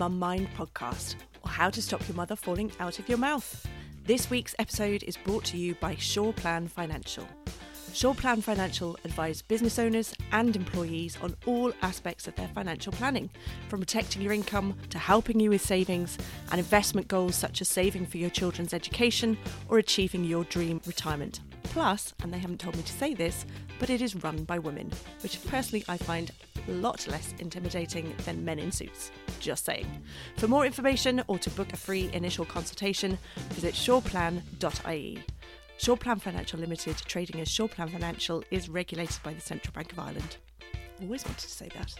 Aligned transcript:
Mum 0.00 0.18
Mind 0.18 0.48
podcast, 0.56 1.16
or 1.42 1.50
how 1.50 1.68
to 1.68 1.82
stop 1.82 2.08
your 2.08 2.16
mother 2.16 2.34
falling 2.34 2.72
out 2.80 2.98
of 2.98 3.06
your 3.06 3.18
mouth. 3.18 3.66
This 4.06 4.30
week's 4.30 4.54
episode 4.58 5.02
is 5.02 5.18
brought 5.18 5.44
to 5.44 5.58
you 5.58 5.74
by 5.74 5.94
Shoreplan 5.94 6.70
Financial. 6.70 7.28
Shoreplan 7.92 8.42
Financial 8.42 8.96
advise 9.04 9.42
business 9.42 9.78
owners 9.78 10.14
and 10.32 10.56
employees 10.56 11.18
on 11.20 11.36
all 11.44 11.74
aspects 11.82 12.26
of 12.26 12.34
their 12.36 12.48
financial 12.48 12.94
planning, 12.94 13.28
from 13.68 13.80
protecting 13.80 14.22
your 14.22 14.32
income 14.32 14.74
to 14.88 14.98
helping 14.98 15.38
you 15.38 15.50
with 15.50 15.60
savings 15.60 16.16
and 16.50 16.58
investment 16.58 17.06
goals 17.06 17.36
such 17.36 17.60
as 17.60 17.68
saving 17.68 18.06
for 18.06 18.16
your 18.16 18.30
children's 18.30 18.72
education 18.72 19.36
or 19.68 19.76
achieving 19.76 20.24
your 20.24 20.44
dream 20.44 20.80
retirement. 20.86 21.40
Plus, 21.62 22.14
and 22.22 22.32
they 22.32 22.38
haven't 22.38 22.58
told 22.60 22.74
me 22.74 22.82
to 22.82 22.92
say 22.92 23.12
this, 23.12 23.44
but 23.78 23.90
it 23.90 24.00
is 24.00 24.24
run 24.24 24.44
by 24.44 24.58
women, 24.58 24.90
which 25.22 25.44
personally 25.44 25.84
I 25.88 25.98
find 25.98 26.30
lot 26.70 27.06
less 27.08 27.34
intimidating 27.38 28.14
than 28.24 28.44
men 28.44 28.58
in 28.58 28.72
suits. 28.72 29.10
Just 29.38 29.64
saying. 29.64 29.86
For 30.36 30.48
more 30.48 30.66
information 30.66 31.22
or 31.26 31.38
to 31.38 31.50
book 31.50 31.72
a 31.72 31.76
free 31.76 32.10
initial 32.12 32.44
consultation, 32.44 33.18
visit 33.50 33.74
shoreplan.ie. 33.74 35.24
Shoreplan 35.78 36.20
Financial 36.20 36.60
Limited, 36.60 36.96
trading 36.98 37.40
as 37.40 37.48
Shoreplan 37.48 37.90
Financial, 37.90 38.44
is 38.50 38.68
regulated 38.68 39.18
by 39.22 39.32
the 39.32 39.40
Central 39.40 39.72
Bank 39.72 39.92
of 39.92 39.98
Ireland. 39.98 40.36
Always 41.00 41.24
wanted 41.24 41.40
to 41.40 41.50
say 41.50 41.70
that. 41.74 41.94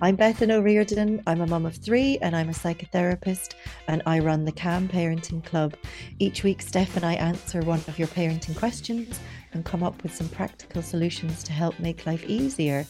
I'm 0.00 0.16
Bethan 0.16 0.50
O'Riordan. 0.50 1.22
I'm 1.26 1.40
a 1.40 1.46
mum 1.46 1.66
of 1.66 1.76
three 1.76 2.18
and 2.22 2.34
I'm 2.34 2.48
a 2.48 2.52
psychotherapist 2.52 3.54
and 3.88 4.02
I 4.06 4.18
run 4.18 4.44
the 4.44 4.52
Calm 4.52 4.88
Parenting 4.88 5.44
Club. 5.44 5.74
Each 6.18 6.42
week, 6.42 6.64
Stef 6.64 6.96
and 6.96 7.04
I 7.04 7.14
answer 7.14 7.60
one 7.60 7.80
of 7.86 7.98
your 7.98 8.08
parenting 8.08 8.56
questions 8.56 9.20
and 9.52 9.64
come 9.64 9.82
up 9.82 10.02
with 10.02 10.14
some 10.14 10.28
practical 10.28 10.82
solutions 10.82 11.42
to 11.44 11.52
help 11.52 11.78
make 11.78 12.06
life 12.06 12.24
easier. 12.24 12.86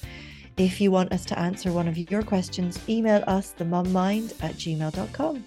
If 0.59 0.81
you 0.81 0.91
want 0.91 1.13
us 1.13 1.25
to 1.27 1.39
answer 1.39 1.73
one 1.73 1.89
of 1.89 1.97
your 1.97 2.23
questions, 2.23 2.79
email 2.89 3.25
us 3.27 3.55
themummind 3.59 4.35
at 4.43 4.55
gmail.com. 4.55 5.45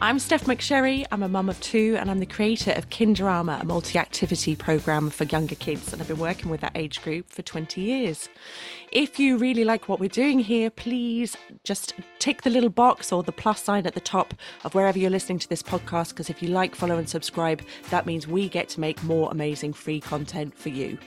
I'm 0.00 0.18
Stef 0.18 0.44
McSherry. 0.44 1.04
I'm 1.12 1.22
a 1.22 1.28
mum 1.28 1.48
of 1.48 1.60
two, 1.60 1.96
and 1.98 2.10
I'm 2.10 2.18
the 2.18 2.26
creator 2.26 2.72
of 2.72 2.90
Kinderama, 2.90 3.62
a 3.62 3.64
multi 3.64 3.98
activity 3.98 4.56
program 4.56 5.10
for 5.10 5.24
younger 5.24 5.54
kids. 5.54 5.92
And 5.92 6.02
I've 6.02 6.08
been 6.08 6.18
working 6.18 6.50
with 6.50 6.60
that 6.60 6.72
age 6.76 7.02
group 7.02 7.30
for 7.30 7.42
20 7.42 7.80
years. 7.80 8.28
If 8.90 9.20
you 9.20 9.36
really 9.36 9.64
like 9.64 9.88
what 9.88 10.00
we're 10.00 10.08
doing 10.08 10.40
here, 10.40 10.70
please 10.70 11.36
just 11.62 11.94
tick 12.18 12.42
the 12.42 12.50
little 12.50 12.68
box 12.68 13.12
or 13.12 13.22
the 13.22 13.30
plus 13.30 13.62
sign 13.62 13.86
at 13.86 13.94
the 13.94 14.00
top 14.00 14.34
of 14.64 14.74
wherever 14.74 14.98
you're 14.98 15.10
listening 15.10 15.38
to 15.38 15.48
this 15.48 15.62
podcast. 15.62 16.10
Because 16.10 16.30
if 16.30 16.42
you 16.42 16.48
like, 16.48 16.74
follow, 16.74 16.98
and 16.98 17.08
subscribe, 17.08 17.62
that 17.90 18.06
means 18.06 18.26
we 18.26 18.48
get 18.48 18.68
to 18.70 18.80
make 18.80 19.02
more 19.04 19.30
amazing 19.30 19.72
free 19.72 20.00
content 20.00 20.56
for 20.56 20.68
you. 20.68 20.98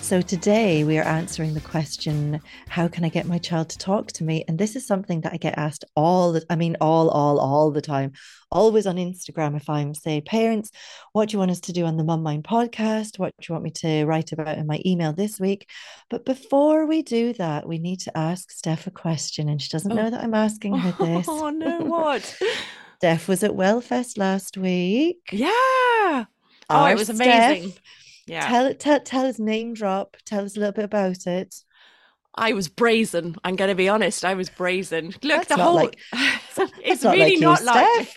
So 0.00 0.20
today 0.20 0.84
we 0.84 0.98
are 0.98 1.04
answering 1.04 1.54
the 1.54 1.60
question, 1.60 2.40
how 2.68 2.88
can 2.88 3.04
I 3.04 3.08
get 3.08 3.26
my 3.26 3.38
child 3.38 3.68
to 3.70 3.78
talk 3.78 4.08
to 4.12 4.24
me? 4.24 4.44
And 4.48 4.58
this 4.58 4.76
is 4.76 4.86
something 4.86 5.20
that 5.22 5.32
I 5.32 5.36
get 5.36 5.56
asked 5.56 5.84
all 5.94 6.32
the 6.32 6.44
I 6.50 6.56
mean 6.56 6.76
all 6.80 7.08
all 7.08 7.38
all 7.38 7.70
the 7.70 7.80
time. 7.80 8.12
Always 8.50 8.86
on 8.86 8.96
Instagram 8.96 9.56
if 9.56 9.70
I'm 9.70 9.94
say 9.94 10.20
parents, 10.20 10.70
what 11.12 11.28
do 11.28 11.34
you 11.34 11.38
want 11.38 11.50
us 11.50 11.60
to 11.60 11.72
do 11.72 11.84
on 11.84 11.96
the 11.96 12.04
Mum 12.04 12.22
Mind 12.22 12.44
podcast? 12.44 13.18
What 13.18 13.32
do 13.40 13.46
you 13.48 13.54
want 13.54 13.64
me 13.64 13.70
to 13.70 14.04
write 14.04 14.32
about 14.32 14.58
in 14.58 14.66
my 14.66 14.80
email 14.84 15.12
this 15.12 15.40
week? 15.40 15.68
But 16.10 16.24
before 16.24 16.86
we 16.86 17.02
do 17.02 17.32
that, 17.34 17.66
we 17.66 17.78
need 17.78 18.00
to 18.00 18.16
ask 18.16 18.52
Stef 18.52 18.86
a 18.86 18.90
question 18.90 19.48
and 19.48 19.62
she 19.62 19.70
doesn't 19.70 19.92
oh. 19.92 19.94
know 19.94 20.10
that 20.10 20.22
I'm 20.22 20.34
asking 20.34 20.76
her 20.78 20.92
this. 20.92 21.26
Oh 21.28 21.50
no, 21.50 21.80
what? 21.80 22.38
Stef 23.02 23.26
was 23.28 23.42
at 23.42 23.52
Wellfest 23.52 24.18
last 24.18 24.56
week. 24.56 25.18
Yeah. 25.32 25.48
Oh, 25.50 26.24
Our 26.68 26.92
it 26.92 26.98
was 26.98 27.10
amazing. 27.10 27.74
Yeah. 28.26 28.48
Tell 28.48 28.74
tell 28.74 29.00
tell 29.00 29.26
us 29.26 29.38
name 29.38 29.74
drop. 29.74 30.16
Tell 30.24 30.44
us 30.44 30.56
a 30.56 30.60
little 30.60 30.72
bit 30.72 30.84
about 30.84 31.26
it. 31.26 31.62
I 32.34 32.54
was 32.54 32.68
brazen. 32.68 33.36
I'm 33.44 33.56
going 33.56 33.68
to 33.68 33.74
be 33.74 33.88
honest. 33.88 34.24
I 34.24 34.34
was 34.34 34.48
brazen. 34.48 35.14
Look, 35.22 35.22
that's 35.22 35.48
the 35.48 35.56
whole. 35.56 35.74
Like, 35.74 35.98
it's 36.82 37.02
not 37.02 37.14
really 37.14 37.36
like 37.36 37.62
not 37.62 37.64
like. 37.64 38.16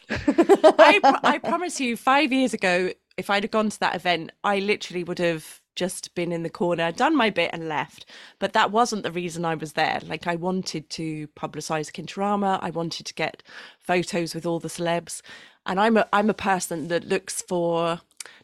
I, 0.79 0.99
I 1.23 1.37
promise 1.39 1.81
you, 1.81 1.97
five 1.97 2.31
years 2.31 2.53
ago, 2.53 2.91
if 3.17 3.29
I'd 3.29 3.43
have 3.43 3.51
gone 3.51 3.69
to 3.69 3.79
that 3.81 3.95
event, 3.95 4.31
I 4.43 4.59
literally 4.59 5.03
would 5.03 5.19
have 5.19 5.59
just 5.75 6.15
been 6.15 6.31
in 6.31 6.43
the 6.43 6.49
corner, 6.49 6.91
done 6.93 7.15
my 7.15 7.29
bit, 7.29 7.49
and 7.51 7.67
left. 7.67 8.05
But 8.39 8.53
that 8.53 8.71
wasn't 8.71 9.03
the 9.03 9.11
reason 9.11 9.43
I 9.43 9.55
was 9.55 9.73
there. 9.73 9.99
Like 10.05 10.27
I 10.27 10.35
wanted 10.35 10.89
to 10.91 11.27
publicize 11.29 11.91
Kinderama. 11.91 12.59
I 12.61 12.69
wanted 12.69 13.05
to 13.07 13.13
get 13.13 13.43
photos 13.79 14.33
with 14.33 14.45
all 14.45 14.59
the 14.59 14.69
celebs, 14.69 15.21
and 15.65 15.79
I'm 15.79 15.97
a 15.97 16.07
I'm 16.13 16.29
a 16.29 16.33
person 16.33 16.87
that 16.87 17.07
looks 17.07 17.41
for 17.41 17.99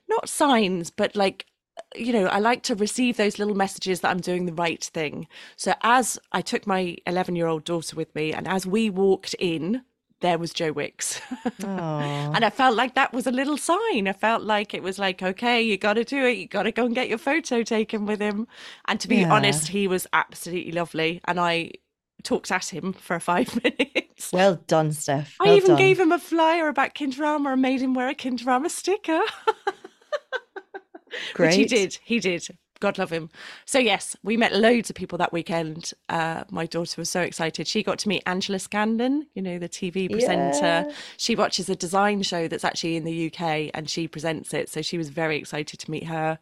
not 0.10 0.28
signs, 0.28 0.92
but 0.92 1.16
like 1.16 1.46
you 1.96 2.14
know, 2.14 2.26
I 2.28 2.40
like 2.40 2.64
to 2.64 2.76
receive 2.76 3.18
those 3.18 3.40
little 3.40 3.56
messages 3.56 4.02
that 4.02 4.12
I'm 4.12 4.20
doing 4.22 4.46
the 4.46 4.54
right 4.54 4.84
thing. 4.84 5.28
So 5.56 5.74
as 5.82 6.20
I 6.32 6.42
took 6.42 6.66
my 6.66 6.98
11 7.06 7.36
year 7.36 7.48
old 7.48 7.64
daughter 7.64 7.96
with 7.96 8.14
me, 8.16 8.34
and 8.34 8.48
as 8.48 8.66
we 8.66 8.90
walked 8.90 9.36
in, 9.40 9.84
there 10.22 10.38
was 10.38 10.54
Joe 10.54 10.72
Wicks. 10.72 11.20
and 11.60 12.46
I 12.46 12.50
felt 12.50 12.76
like 12.76 12.96
that 12.96 13.12
was 13.12 13.28
a 13.28 13.32
little 13.32 13.58
sign. 13.58 14.08
I 14.08 14.14
felt 14.14 14.44
like 14.44 14.74
it 14.74 14.84
was 14.84 15.00
like, 15.00 15.22
okay, 15.22 15.62
you 15.62 15.78
got 15.78 15.94
to 15.94 16.04
do 16.04 16.26
it. 16.26 16.38
You 16.38 16.48
got 16.48 16.64
to 16.64 16.72
go 16.72 16.86
and 16.86 16.96
get 16.96 17.10
your 17.10 17.18
photo 17.18 17.64
taken 17.64 18.06
with 18.06 18.20
him. 18.20 18.48
And 18.86 19.00
to 19.00 19.08
be 19.08 19.18
yeah. 19.18 19.34
honest, 19.34 19.70
he 19.70 19.88
was 19.88 20.08
absolutely 20.14 20.72
lovely. 20.72 21.22
And 21.26 21.40
I 21.40 21.72
talked 22.24 22.52
at 22.52 22.72
him 22.72 22.94
for 22.94 23.20
five 23.20 23.60
minutes. 23.64 24.32
Well 24.32 24.62
done, 24.68 24.92
Stef. 24.92 25.34
Well 25.40 25.54
I 25.54 25.56
even 25.56 25.70
done. 25.70 25.78
gave 25.78 26.00
him 26.00 26.12
a 26.12 26.20
flyer 26.20 26.68
about 26.68 26.94
Kinderama 26.94 27.54
and 27.54 27.62
made 27.62 27.82
him 27.82 27.94
wear 27.94 28.10
a 28.10 28.16
Kinderama 28.16 28.70
sticker. 28.70 29.22
Great. 31.34 31.48
Which 31.50 31.56
he 31.56 31.66
did. 31.66 32.00
He 32.04 32.20
did. 32.20 32.48
God 32.82 32.98
love 32.98 33.12
him. 33.12 33.30
So 33.66 33.80
yes, 33.80 34.18
we 34.24 34.36
met 34.36 34.54
loads 34.54 34.90
of 34.90 34.96
people 34.96 35.18
that 35.20 35.32
weekend. 35.32 35.94
Uh, 36.10 36.44
my 36.50 36.66
daughter 36.66 37.00
was 37.00 37.10
so 37.10 37.22
excited. 37.22 37.68
She 37.68 37.84
got 37.84 38.00
to 38.00 38.10
meet 38.10 38.24
Angela 38.26 38.60
Scanlon, 38.60 39.28
you 39.36 39.42
know, 39.42 39.60
the 39.60 39.70
TV 39.70 40.12
presenter. 40.12 40.90
Yeah. 40.90 40.92
She 41.16 41.36
watches 41.36 41.70
a 41.70 41.76
design 41.76 42.24
show 42.24 42.48
that's 42.48 42.66
actually 42.66 42.98
in 42.98 43.06
the 43.06 43.28
UK 43.28 43.70
and 43.74 43.90
she 43.90 44.08
presents 44.08 44.54
it. 44.54 44.68
So 44.68 44.82
she 44.82 44.98
was 44.98 45.10
very 45.10 45.38
excited 45.38 45.80
to 45.80 45.92
meet 45.92 46.06
her. 46.06 46.40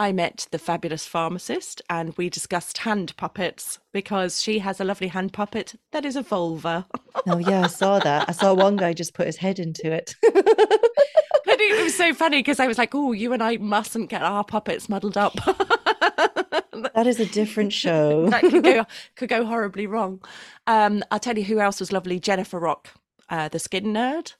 I 0.00 0.12
met 0.12 0.46
the 0.52 0.60
fabulous 0.60 1.06
pharmacist 1.06 1.82
and 1.90 2.16
we 2.16 2.30
discussed 2.30 2.78
hand 2.78 3.16
puppets 3.16 3.80
because 3.92 4.40
she 4.40 4.60
has 4.60 4.80
a 4.80 4.84
lovely 4.84 5.08
hand 5.08 5.32
puppet 5.32 5.74
that 5.90 6.04
is 6.04 6.14
a 6.14 6.22
vulva. 6.22 6.86
oh 7.26 7.38
yeah, 7.38 7.62
I 7.62 7.66
saw 7.66 7.98
that. 7.98 8.28
I 8.28 8.32
saw 8.32 8.54
one 8.54 8.76
guy 8.76 8.92
just 8.92 9.12
put 9.12 9.26
his 9.26 9.38
head 9.38 9.58
into 9.58 9.90
it. 9.92 10.14
but 10.22 10.36
it 11.60 11.82
was 11.82 11.96
so 11.96 12.14
funny 12.14 12.38
because 12.38 12.60
I 12.60 12.68
was 12.68 12.78
like, 12.78 12.94
"Oh, 12.94 13.10
you 13.10 13.32
and 13.32 13.42
I 13.42 13.56
mustn't 13.56 14.08
get 14.08 14.22
our 14.22 14.44
puppets 14.44 14.88
muddled 14.88 15.18
up." 15.18 15.34
that 16.94 17.06
is 17.08 17.18
a 17.18 17.26
different 17.26 17.72
show. 17.72 18.28
that 18.30 18.42
could 18.42 18.62
go 18.62 18.86
could 19.16 19.28
go 19.28 19.44
horribly 19.44 19.88
wrong. 19.88 20.22
Um, 20.68 21.02
I'll 21.10 21.18
tell 21.18 21.36
you 21.36 21.44
who 21.44 21.58
else 21.58 21.80
was 21.80 21.90
lovely. 21.90 22.20
Jennifer 22.20 22.60
Rock, 22.60 22.90
uh, 23.30 23.48
the 23.48 23.58
skin 23.58 23.86
nerd. 23.86 24.34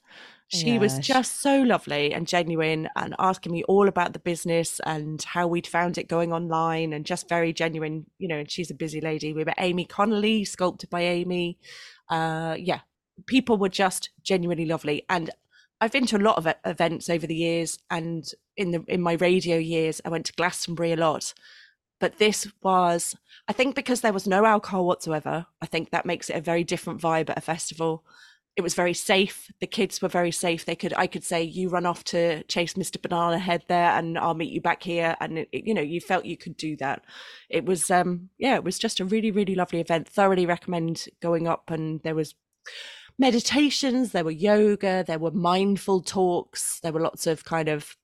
She 0.49 0.73
yeah, 0.73 0.79
was 0.79 0.99
just 0.99 1.43
so 1.43 1.61
lovely 1.61 2.15
and 2.15 2.27
genuine 2.27 2.89
and 2.97 3.15
asking 3.19 3.53
me 3.53 3.65
all 3.65 3.87
about 3.87 4.15
the 4.15 4.19
business 4.19 4.81
and 4.87 5.23
how 5.23 5.47
we'd 5.47 5.67
found 5.67 5.99
it 5.99 6.09
going 6.09 6.33
online 6.33 6.95
and 6.95 7.05
just 7.05 7.29
very 7.29 7.53
genuine, 7.53 8.07
you 8.19 8.29
know, 8.29 8.39
and 8.39 8.51
she's 8.51 8.71
a 8.71 8.75
busy 8.75 9.03
lady. 9.03 9.35
We 9.35 9.45
met 9.45 9.59
Aimee 9.59 9.85
Connolly, 9.85 10.47
sculpted 10.47 10.89
by 10.89 11.03
Aimee. 11.03 11.59
Uh, 12.09 12.57
yeah, 12.59 12.81
people 13.27 13.59
were 13.59 13.69
just 13.69 14.09
genuinely 14.23 14.65
lovely. 14.65 15.05
And 15.11 15.31
I've 15.81 15.93
been 15.93 16.07
to 16.07 16.17
a 16.17 16.19
lot 16.19 16.39
of 16.39 16.53
events 16.65 17.09
over 17.09 17.27
the 17.27 17.37
years, 17.37 17.79
and 17.91 18.25
in 18.57 18.73
the 18.73 18.85
in 18.89 19.01
my 19.01 19.13
radio 19.13 19.57
years, 19.57 20.01
I 20.05 20.09
went 20.09 20.27
to 20.27 20.33
Glastonbury 20.33 20.93
a 20.93 20.97
lot. 20.97 21.35
But 22.01 22.19
this 22.19 22.51
was, 22.63 23.17
I 23.49 23.53
think, 23.53 23.75
because 23.75 24.01
there 24.01 24.13
was 24.13 24.27
no 24.27 24.45
alcohol 24.45 24.87
whatsoever. 24.87 25.47
I 25.61 25.67
think 25.67 25.91
that 25.91 26.07
makes 26.07 26.31
it 26.31 26.37
a 26.37 26.41
very 26.41 26.65
different 26.65 27.01
vibe 27.01 27.31
at 27.31 27.39
a 27.39 27.43
festival. 27.43 28.05
It 28.59 28.65
was 28.65 28.75
very 28.75 28.93
safe. 28.93 29.53
The 29.61 29.69
kids 29.69 30.03
were 30.03 30.09
very 30.09 30.33
safe. 30.33 30.65
They 30.65 30.75
could, 30.75 30.93
I 30.97 31.07
could 31.07 31.23
say, 31.23 31.45
you 31.45 31.69
run 31.69 31.87
off 31.87 32.03
to 32.07 32.43
chase 32.43 32.75
Mr. 32.75 33.01
Banana 33.01 33.39
Head 33.39 33.63
there, 33.69 33.93
and 33.93 34.19
I'll 34.19 34.35
meet 34.35 34.51
you 34.51 34.61
back 34.61 34.83
here. 34.83 35.17
And 35.21 35.39
it, 35.39 35.49
you 35.53 35.73
know, 35.73 35.81
you 35.81 36.01
felt 36.01 36.25
you 36.25 36.37
could 36.37 36.57
do 36.57 36.77
that. 36.79 37.05
It 37.49 37.65
was, 37.65 37.89
um, 37.89 38.31
yeah, 38.37 38.57
it 38.57 38.65
was 38.65 38.77
just 38.77 38.99
a 38.99 39.05
really, 39.05 39.31
really 39.31 39.55
lovely 39.55 39.79
event. 39.79 40.09
Thoroughly 40.09 40.45
recommend 40.45 41.07
going 41.23 41.47
up. 41.47 41.71
And 41.71 42.03
there 42.03 42.17
was 42.17 42.35
meditations, 43.17 44.11
there 44.11 44.25
were 44.25 44.33
yoga, 44.33 45.05
there 45.07 45.21
were 45.21 45.31
mindful 45.31 46.03
talks, 46.03 46.81
there 46.81 46.93
were 46.93 47.01
lots 47.01 47.29
of 47.29 47.45
kind 47.45 47.69
of 47.69 47.97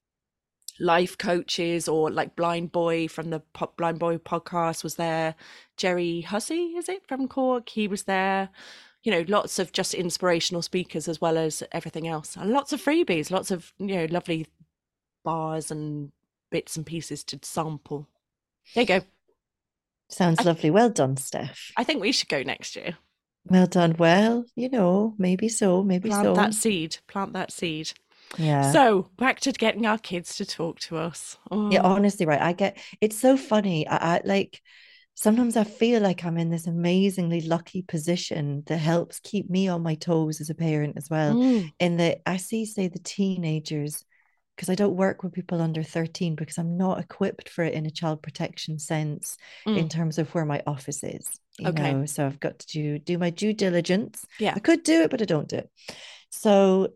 life 0.79 1.17
coaches 1.17 1.89
or 1.89 2.09
like 2.09 2.37
blind 2.37 2.71
boy 2.71 3.09
from 3.09 3.29
the 3.29 3.41
pop 3.53 3.77
blind 3.77 3.97
boy 3.97 4.17
podcast 4.17 4.83
was 4.83 4.95
there 4.95 5.33
gerry 5.77 6.19
hussey 6.19 6.73
is 6.75 6.89
it 6.89 7.07
from 7.07 7.29
cork 7.29 7.69
he 7.69 7.87
was 7.87 8.03
there 8.03 8.49
you 9.05 9.11
know 9.11 9.23
lots 9.27 9.57
of 9.59 9.71
just 9.71 9.93
inspirational 9.93 10.61
speakers 10.61 11.07
as 11.07 11.21
well 11.21 11.37
as 11.37 11.63
everything 11.71 12.07
else 12.07 12.35
and 12.35 12.51
lots 12.51 12.73
of 12.73 12.81
freebies 12.83 13.31
lots 13.31 13.51
of 13.51 13.71
you 13.79 13.95
know 13.95 14.07
lovely 14.09 14.45
bars 15.23 15.71
and 15.71 16.11
bits 16.51 16.75
and 16.75 16.85
pieces 16.85 17.23
to 17.23 17.39
sample 17.41 18.07
there 18.73 18.81
you 18.81 18.87
go 18.87 19.01
sounds 20.09 20.39
I, 20.39 20.43
lovely 20.43 20.69
well 20.69 20.89
done 20.89 21.15
stef 21.15 21.71
i 21.77 21.83
think 21.83 22.01
we 22.01 22.11
should 22.11 22.29
go 22.29 22.43
next 22.43 22.75
year 22.75 22.97
well 23.47 23.67
done. 23.67 23.95
Well, 23.97 24.45
you 24.55 24.69
know, 24.69 25.13
maybe 25.17 25.49
so, 25.49 25.83
maybe 25.83 26.09
plant 26.09 26.25
so. 26.25 26.33
that 26.33 26.53
seed. 26.53 26.97
Plant 27.07 27.33
that 27.33 27.51
seed. 27.51 27.91
Yeah. 28.37 28.71
So 28.71 29.09
back 29.17 29.39
to 29.41 29.51
getting 29.51 29.85
our 29.85 29.99
kids 29.99 30.35
to 30.37 30.45
talk 30.45 30.79
to 30.81 30.97
us. 30.97 31.37
Oh. 31.51 31.69
Yeah, 31.71 31.81
honestly, 31.81 32.25
right. 32.25 32.41
I 32.41 32.53
get 32.53 32.77
it's 33.01 33.17
so 33.17 33.37
funny. 33.37 33.87
I, 33.87 34.15
I 34.15 34.21
like 34.25 34.61
sometimes 35.15 35.55
I 35.57 35.63
feel 35.63 36.01
like 36.01 36.23
I'm 36.23 36.37
in 36.37 36.49
this 36.49 36.67
amazingly 36.67 37.41
lucky 37.41 37.81
position 37.81 38.63
that 38.67 38.77
helps 38.77 39.19
keep 39.19 39.49
me 39.49 39.67
on 39.67 39.81
my 39.81 39.95
toes 39.95 40.41
as 40.41 40.49
a 40.49 40.55
parent 40.55 40.97
as 40.97 41.09
well. 41.09 41.35
Mm. 41.35 41.71
In 41.79 41.97
that 41.97 42.19
I 42.25 42.37
see, 42.37 42.65
say, 42.65 42.89
the 42.89 42.99
teenagers, 42.99 44.03
because 44.55 44.69
I 44.69 44.75
don't 44.75 44.95
work 44.95 45.23
with 45.23 45.33
people 45.33 45.61
under 45.61 45.83
13 45.83 46.35
because 46.35 46.57
I'm 46.57 46.77
not 46.77 46.99
equipped 46.99 47.49
for 47.49 47.63
it 47.63 47.73
in 47.73 47.85
a 47.85 47.91
child 47.91 48.21
protection 48.21 48.77
sense 48.77 49.37
mm. 49.65 49.77
in 49.77 49.89
terms 49.89 50.17
of 50.17 50.33
where 50.35 50.45
my 50.45 50.61
office 50.67 51.03
is. 51.03 51.27
You 51.57 51.69
okay. 51.69 51.93
know, 51.93 52.05
so 52.05 52.25
I've 52.25 52.39
got 52.39 52.59
to 52.59 52.67
do, 52.67 52.99
do 52.99 53.17
my 53.17 53.29
due 53.29 53.53
diligence. 53.53 54.25
Yeah. 54.39 54.53
I 54.55 54.59
could 54.59 54.83
do 54.83 55.01
it, 55.01 55.11
but 55.11 55.21
I 55.21 55.25
don't 55.25 55.47
do 55.47 55.57
it. 55.57 55.69
So 56.29 56.89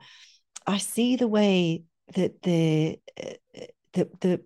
I 0.68 0.78
see 0.78 1.16
the 1.16 1.28
way 1.28 1.84
that 2.16 2.42
the 2.42 3.00
uh, 3.22 3.64
the 3.94 4.10
the 4.20 4.42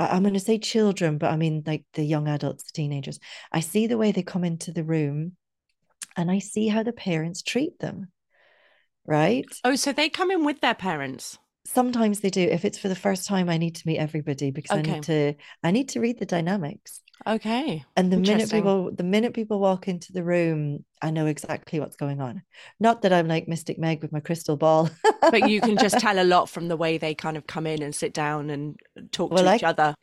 I'm 0.00 0.22
going 0.22 0.34
to 0.34 0.40
say 0.40 0.58
children, 0.58 1.18
but 1.18 1.30
I 1.30 1.36
mean 1.36 1.62
like 1.66 1.84
the 1.94 2.04
young 2.04 2.26
adults, 2.26 2.64
the 2.64 2.72
teenagers. 2.72 3.20
I 3.52 3.60
see 3.60 3.86
the 3.86 3.98
way 3.98 4.12
they 4.12 4.22
come 4.22 4.44
into 4.44 4.72
the 4.72 4.84
room 4.84 5.36
and 6.16 6.30
I 6.30 6.38
see 6.38 6.68
how 6.68 6.82
the 6.82 6.92
parents 6.92 7.42
treat 7.42 7.78
them. 7.80 8.10
Right? 9.06 9.44
Oh, 9.64 9.76
so 9.76 9.92
they 9.92 10.08
come 10.08 10.30
in 10.30 10.44
with 10.44 10.60
their 10.60 10.74
parents. 10.74 11.38
Sometimes 11.72 12.18
they 12.18 12.30
do. 12.30 12.40
If 12.40 12.64
it's 12.64 12.78
for 12.78 12.88
the 12.88 12.96
first 12.96 13.28
time, 13.28 13.48
I 13.48 13.56
need 13.56 13.76
to 13.76 13.86
meet 13.86 13.98
everybody 13.98 14.50
because 14.50 14.76
okay. 14.76 14.90
I 14.90 14.94
need 14.94 15.02
to 15.04 15.34
I 15.62 15.70
need 15.70 15.88
to 15.90 16.00
read 16.00 16.18
the 16.18 16.26
dynamics. 16.26 17.00
Okay. 17.24 17.84
And 17.96 18.12
the 18.12 18.16
minute 18.16 18.50
people 18.50 18.90
the 18.92 19.04
minute 19.04 19.34
people 19.34 19.60
walk 19.60 19.86
into 19.86 20.12
the 20.12 20.24
room, 20.24 20.84
I 21.00 21.12
know 21.12 21.26
exactly 21.26 21.78
what's 21.78 21.94
going 21.94 22.20
on. 22.20 22.42
Not 22.80 23.02
that 23.02 23.12
I'm 23.12 23.28
like 23.28 23.46
Mystic 23.46 23.78
Meg 23.78 24.02
with 24.02 24.10
my 24.10 24.18
crystal 24.18 24.56
ball. 24.56 24.90
but 25.20 25.48
you 25.48 25.60
can 25.60 25.78
just 25.78 25.98
tell 26.00 26.20
a 26.20 26.24
lot 26.24 26.48
from 26.48 26.66
the 26.66 26.76
way 26.76 26.98
they 26.98 27.14
kind 27.14 27.36
of 27.36 27.46
come 27.46 27.68
in 27.68 27.82
and 27.82 27.94
sit 27.94 28.14
down 28.14 28.50
and 28.50 28.76
talk 29.12 29.30
well, 29.30 29.44
to 29.44 29.54
each 29.54 29.62
I, 29.62 29.68
other. 29.68 29.94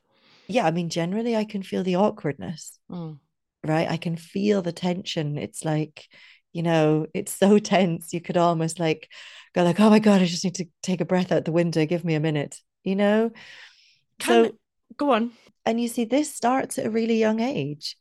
Yeah, 0.48 0.66
I 0.66 0.72
mean 0.72 0.88
generally 0.88 1.36
I 1.36 1.44
can 1.44 1.64
feel 1.64 1.84
the 1.84 1.98
awkwardness. 1.98 2.80
Mm. 2.90 3.20
Right? 3.66 3.92
I 3.92 3.98
can 3.98 4.16
feel 4.16 4.62
the 4.62 4.72
tension. 4.72 5.38
It's 5.38 5.66
like, 5.66 6.08
you 6.54 6.64
know, 6.64 7.08
it's 7.14 7.34
so 7.34 7.60
tense. 7.60 8.14
You 8.14 8.22
could 8.22 8.38
almost 8.38 8.80
like 8.80 9.10
go 9.58 9.64
like, 9.64 9.80
"Oh 9.80 9.90
my 9.90 10.00
god, 10.00 10.22
I 10.22 10.26
just 10.26 10.44
need 10.44 10.56
to 10.56 10.66
take 10.84 11.02
a 11.02 11.06
breath 11.06 11.32
out 11.32 11.46
the 11.46 11.52
window. 11.52 11.86
Give 11.86 12.06
me 12.06 12.16
a 12.16 12.20
minute." 12.20 12.62
You 12.84 12.96
know? 12.96 13.32
Can, 14.20 14.46
so 14.46 14.58
go 14.96 15.12
on 15.12 15.32
and 15.68 15.82
you 15.82 15.90
see, 15.90 16.06
this 16.06 16.34
starts 16.34 16.80
at 16.80 16.86
a 16.86 16.90
really 16.90 17.18
young 17.18 17.42
age. 17.42 17.98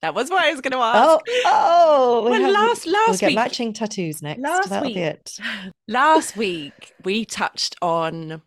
That 0.00 0.14
was 0.14 0.30
what 0.30 0.42
I 0.42 0.50
was 0.50 0.62
going 0.62 0.72
to 0.72 0.78
ask. 0.78 0.98
Oh, 0.98 1.20
oh. 1.44 2.22
Well, 2.24 2.40
have, 2.40 2.50
last 2.50 2.86
last 2.86 3.08
we'll 3.08 3.18
get 3.18 3.26
week, 3.26 3.34
matching 3.34 3.72
tattoos 3.74 4.22
next. 4.22 4.40
Last 4.40 4.70
That'll 4.70 4.86
week, 4.86 4.94
be 4.94 5.02
it. 5.02 5.38
Last 5.88 6.38
week 6.38 6.94
we 7.04 7.26
touched 7.26 7.76
on 7.82 8.40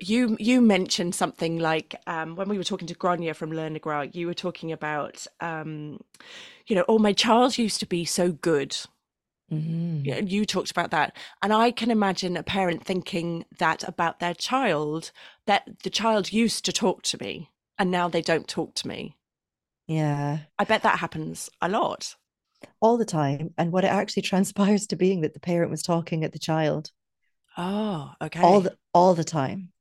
you. 0.00 0.36
You 0.40 0.60
mentioned 0.60 1.14
something 1.14 1.60
like 1.60 1.94
um, 2.08 2.34
when 2.34 2.48
we 2.48 2.58
were 2.58 2.64
talking 2.64 2.88
to 2.88 2.94
Grania 2.94 3.32
from 3.32 3.50
Grow. 3.78 4.02
You 4.02 4.26
were 4.26 4.34
talking 4.34 4.72
about, 4.72 5.24
um, 5.40 6.00
you 6.66 6.74
know, 6.74 6.84
oh, 6.88 6.98
my 6.98 7.12
child 7.12 7.58
used 7.58 7.78
to 7.78 7.86
be 7.86 8.04
so 8.04 8.32
good. 8.32 8.76
Mm-hmm. 9.52 10.26
You 10.26 10.44
talked 10.44 10.70
about 10.70 10.90
that. 10.90 11.16
And 11.42 11.52
I 11.52 11.70
can 11.70 11.90
imagine 11.90 12.36
a 12.36 12.42
parent 12.42 12.84
thinking 12.84 13.44
that 13.58 13.86
about 13.86 14.18
their 14.18 14.34
child, 14.34 15.12
that 15.46 15.68
the 15.84 15.90
child 15.90 16.32
used 16.32 16.64
to 16.64 16.72
talk 16.72 17.02
to 17.02 17.18
me 17.22 17.50
and 17.78 17.90
now 17.90 18.08
they 18.08 18.22
don't 18.22 18.48
talk 18.48 18.74
to 18.76 18.88
me. 18.88 19.16
Yeah. 19.86 20.38
I 20.58 20.64
bet 20.64 20.82
that 20.82 20.98
happens 20.98 21.48
a 21.60 21.68
lot. 21.68 22.16
All 22.80 22.96
the 22.96 23.04
time. 23.04 23.54
And 23.56 23.70
what 23.72 23.84
it 23.84 23.88
actually 23.88 24.22
transpires 24.22 24.86
to 24.88 24.96
being 24.96 25.20
that 25.20 25.34
the 25.34 25.40
parent 25.40 25.70
was 25.70 25.82
talking 25.82 26.24
at 26.24 26.32
the 26.32 26.38
child. 26.38 26.90
Oh, 27.56 28.12
okay. 28.20 28.40
All 28.40 28.60
the 28.60 28.76
all 28.92 29.14
the 29.14 29.24
time. 29.24 29.72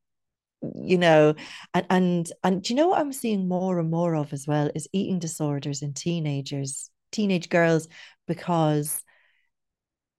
You 0.62 0.98
know, 0.98 1.36
and 1.74 1.86
and 1.90 2.32
and 2.44 2.64
do 2.64 2.74
you 2.74 2.78
know 2.78 2.88
what 2.88 3.00
I'm 3.00 3.14
seeing 3.14 3.48
more 3.48 3.78
and 3.80 3.92
more 3.92 4.16
of 4.16 4.32
as 4.34 4.48
well 4.48 4.72
is 4.74 4.88
eating 4.94 5.20
disorders 5.20 5.82
in 5.82 5.94
teenagers, 5.94 6.90
teenage 7.12 7.50
girls, 7.50 7.88
because 8.28 9.04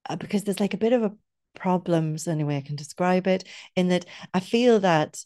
Uh, 0.09 0.17
because 0.17 0.45
there's 0.45 0.61
like 0.61 0.75
a 0.75 0.79
bit 0.79 0.93
of 0.93 1.03
a 1.03 1.13
problems 1.57 2.29
anyway 2.29 2.59
I 2.59 2.61
can 2.61 2.77
describe 2.77 3.27
it 3.27 3.45
in 3.75 3.89
that 3.89 4.05
I 4.33 4.41
feel 4.41 4.79
that 4.81 5.25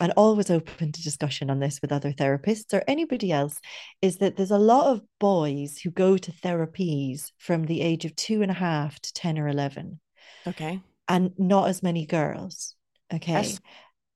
and 0.00 0.12
always 0.16 0.50
open 0.50 0.90
to 0.92 1.02
discussion 1.02 1.50
on 1.50 1.60
this 1.60 1.80
with 1.82 1.92
other 1.92 2.12
therapists 2.12 2.72
or 2.72 2.82
anybody 2.88 3.30
else 3.30 3.60
is 4.00 4.16
that 4.18 4.36
there's 4.36 4.50
a 4.50 4.58
lot 4.58 4.86
of 4.86 5.02
boys 5.20 5.78
who 5.78 5.90
go 5.90 6.16
to 6.16 6.32
therapies 6.32 7.30
from 7.38 7.64
the 7.64 7.82
age 7.82 8.04
of 8.04 8.16
two 8.16 8.42
and 8.42 8.50
a 8.50 8.54
half 8.54 8.98
to 9.00 9.12
10 9.12 9.38
or 9.38 9.48
11 9.48 10.00
okay. 10.46 10.80
And 11.08 11.32
not 11.38 11.68
as 11.68 11.82
many 11.82 12.06
girls 12.06 12.74
okay? 13.12 13.32
Yes. 13.32 13.60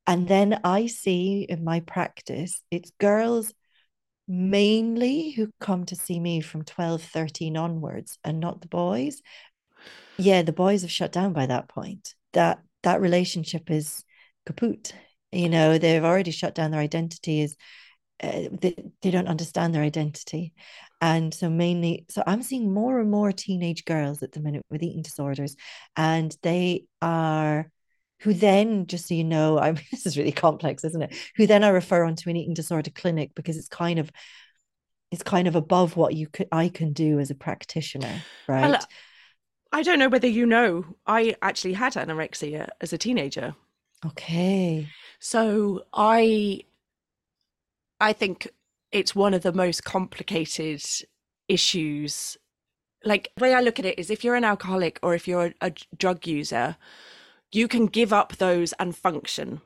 and 0.06 0.26
then 0.28 0.60
i 0.64 0.86
see 0.86 1.46
in 1.48 1.62
my 1.64 1.80
practice 1.80 2.62
it's 2.70 2.90
girls 2.98 3.52
mainly 4.28 5.30
who 5.30 5.50
come 5.60 5.84
to 5.86 5.94
see 5.94 6.18
me 6.18 6.40
from 6.40 6.64
12 6.64 7.02
13 7.02 7.56
onwards 7.56 8.18
and 8.24 8.40
not 8.40 8.60
the 8.60 8.68
boys 8.68 9.20
yeah 10.18 10.42
the 10.42 10.52
boys 10.52 10.82
have 10.82 10.90
shut 10.90 11.12
down 11.12 11.32
by 11.32 11.46
that 11.46 11.68
point. 11.68 12.14
That 12.32 12.60
that 12.82 13.00
relationship 13.00 13.70
is 13.70 14.04
kaput 14.46 14.92
you 15.32 15.48
know 15.48 15.76
they've 15.76 16.04
already 16.04 16.30
shut 16.30 16.54
down 16.54 16.70
their 16.70 16.80
identity 16.80 17.40
is 17.40 17.56
uh, 18.22 18.48
they, 18.60 18.74
they 19.02 19.10
don't 19.10 19.28
understand 19.28 19.74
their 19.74 19.82
identity. 19.82 20.54
And 21.02 21.34
so 21.34 21.50
mainly 21.50 22.06
so 22.08 22.22
i'm 22.26 22.42
seeing 22.42 22.72
more 22.72 22.98
and 22.98 23.10
more 23.10 23.30
teenage 23.30 23.84
girls 23.84 24.22
at 24.22 24.32
the 24.32 24.40
minute 24.40 24.64
with 24.70 24.82
eating 24.82 25.02
disorders 25.02 25.54
and 25.94 26.34
they 26.42 26.84
are 27.02 27.70
who 28.20 28.32
then 28.32 28.86
just 28.86 29.06
so 29.06 29.14
you 29.14 29.24
know 29.24 29.58
i 29.60 29.72
mean 29.72 29.84
this 29.90 30.06
is 30.06 30.16
really 30.16 30.32
complex 30.32 30.84
isn't 30.84 31.02
it? 31.02 31.14
Who 31.36 31.46
then 31.46 31.64
i 31.64 31.68
refer 31.68 32.04
on 32.04 32.16
to 32.16 32.30
an 32.30 32.36
eating 32.36 32.54
disorder 32.54 32.90
clinic 32.90 33.32
because 33.34 33.58
it's 33.58 33.68
kind 33.68 33.98
of 33.98 34.10
it's 35.10 35.22
kind 35.22 35.48
of 35.48 35.54
above 35.54 35.98
what 35.98 36.14
you 36.14 36.28
could 36.28 36.48
i 36.50 36.70
can 36.70 36.94
do 36.94 37.20
as 37.20 37.30
a 37.30 37.34
practitioner 37.34 38.22
right? 38.48 38.70
well, 38.70 38.80
I 39.72 39.82
don't 39.82 39.98
know 39.98 40.08
whether 40.08 40.28
you 40.28 40.46
know, 40.46 40.84
I 41.06 41.36
actually 41.42 41.74
had 41.74 41.94
anorexia 41.94 42.68
as 42.80 42.92
a 42.92 42.98
teenager. 42.98 43.54
Okay. 44.04 44.88
So 45.18 45.84
I 45.92 46.62
I 48.00 48.12
think 48.12 48.48
it's 48.92 49.14
one 49.14 49.34
of 49.34 49.42
the 49.42 49.52
most 49.52 49.84
complicated 49.84 50.82
issues. 51.48 52.36
Like 53.04 53.30
the 53.36 53.42
way 53.42 53.54
I 53.54 53.60
look 53.60 53.78
at 53.78 53.84
it 53.86 53.98
is 53.98 54.10
if 54.10 54.24
you're 54.24 54.34
an 54.34 54.44
alcoholic 54.44 54.98
or 55.02 55.14
if 55.14 55.26
you're 55.26 55.46
a, 55.46 55.54
a 55.60 55.72
drug 55.96 56.26
user, 56.26 56.76
you 57.52 57.68
can 57.68 57.86
give 57.86 58.12
up 58.12 58.36
those 58.36 58.72
and 58.74 58.96
function. 58.96 59.60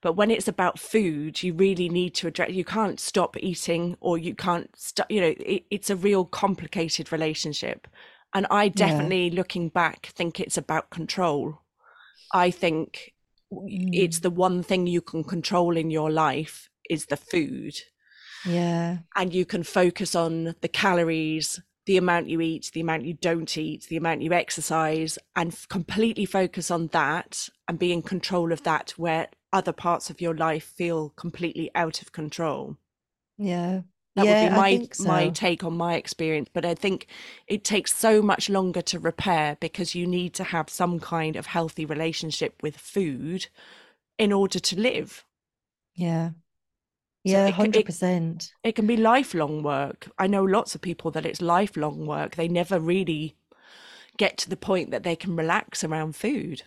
But 0.00 0.14
when 0.16 0.30
it's 0.30 0.48
about 0.48 0.78
food, 0.78 1.42
you 1.42 1.54
really 1.54 1.88
need 1.88 2.14
to 2.16 2.26
address. 2.26 2.50
You 2.50 2.64
can't 2.64 3.00
stop 3.00 3.38
eating, 3.38 3.96
or 4.00 4.18
you 4.18 4.34
can't. 4.34 4.68
St- 4.76 5.10
you 5.10 5.20
know, 5.20 5.34
it, 5.38 5.64
it's 5.70 5.88
a 5.88 5.96
real 5.96 6.26
complicated 6.26 7.10
relationship. 7.10 7.88
And 8.34 8.46
I 8.50 8.68
definitely, 8.68 9.28
yeah. 9.28 9.36
looking 9.36 9.68
back, 9.68 10.06
think 10.06 10.40
it's 10.40 10.58
about 10.58 10.90
control. 10.90 11.60
I 12.32 12.50
think 12.50 13.14
mm. 13.52 13.90
it's 13.92 14.18
the 14.20 14.30
one 14.30 14.62
thing 14.62 14.86
you 14.86 15.00
can 15.00 15.22
control 15.22 15.76
in 15.76 15.90
your 15.90 16.10
life 16.10 16.68
is 16.90 17.06
the 17.06 17.16
food. 17.16 17.74
Yeah. 18.44 18.98
And 19.16 19.32
you 19.32 19.46
can 19.46 19.62
focus 19.62 20.14
on 20.14 20.56
the 20.60 20.68
calories, 20.68 21.60
the 21.86 21.96
amount 21.96 22.28
you 22.28 22.40
eat, 22.40 22.70
the 22.74 22.80
amount 22.80 23.04
you 23.04 23.14
don't 23.14 23.56
eat, 23.56 23.86
the 23.88 23.96
amount 23.96 24.22
you 24.22 24.32
exercise, 24.32 25.18
and 25.36 25.56
completely 25.68 26.26
focus 26.26 26.70
on 26.70 26.88
that 26.88 27.48
and 27.68 27.78
be 27.78 27.92
in 27.92 28.02
control 28.02 28.52
of 28.52 28.62
that 28.64 28.90
where 28.96 29.28
other 29.52 29.72
parts 29.72 30.10
of 30.10 30.20
your 30.20 30.34
life 30.34 30.64
feel 30.64 31.10
completely 31.10 31.70
out 31.74 32.02
of 32.02 32.12
control. 32.12 32.76
Yeah. 33.38 33.82
That 34.14 34.26
yeah, 34.26 34.42
would 34.42 34.50
be 34.50 34.56
my 34.56 34.88
so. 34.92 35.04
my 35.08 35.28
take 35.28 35.64
on 35.64 35.76
my 35.76 35.94
experience. 35.96 36.48
But 36.52 36.64
I 36.64 36.74
think 36.74 37.08
it 37.48 37.64
takes 37.64 37.94
so 37.94 38.22
much 38.22 38.48
longer 38.48 38.82
to 38.82 38.98
repair 38.98 39.56
because 39.60 39.94
you 39.94 40.06
need 40.06 40.34
to 40.34 40.44
have 40.44 40.70
some 40.70 41.00
kind 41.00 41.36
of 41.36 41.46
healthy 41.46 41.84
relationship 41.84 42.62
with 42.62 42.76
food 42.76 43.48
in 44.18 44.32
order 44.32 44.60
to 44.60 44.80
live. 44.80 45.24
Yeah. 45.94 46.30
Yeah, 47.24 47.48
hundred 47.50 47.86
percent. 47.86 48.52
It, 48.62 48.68
it 48.68 48.74
can 48.76 48.86
be 48.86 48.96
lifelong 48.98 49.62
work. 49.62 50.10
I 50.18 50.26
know 50.26 50.44
lots 50.44 50.74
of 50.74 50.82
people 50.82 51.10
that 51.12 51.24
it's 51.24 51.40
lifelong 51.40 52.06
work. 52.06 52.36
They 52.36 52.48
never 52.48 52.78
really 52.78 53.34
get 54.16 54.36
to 54.38 54.50
the 54.50 54.56
point 54.56 54.90
that 54.90 55.02
they 55.02 55.16
can 55.16 55.34
relax 55.34 55.82
around 55.82 56.16
food. 56.16 56.62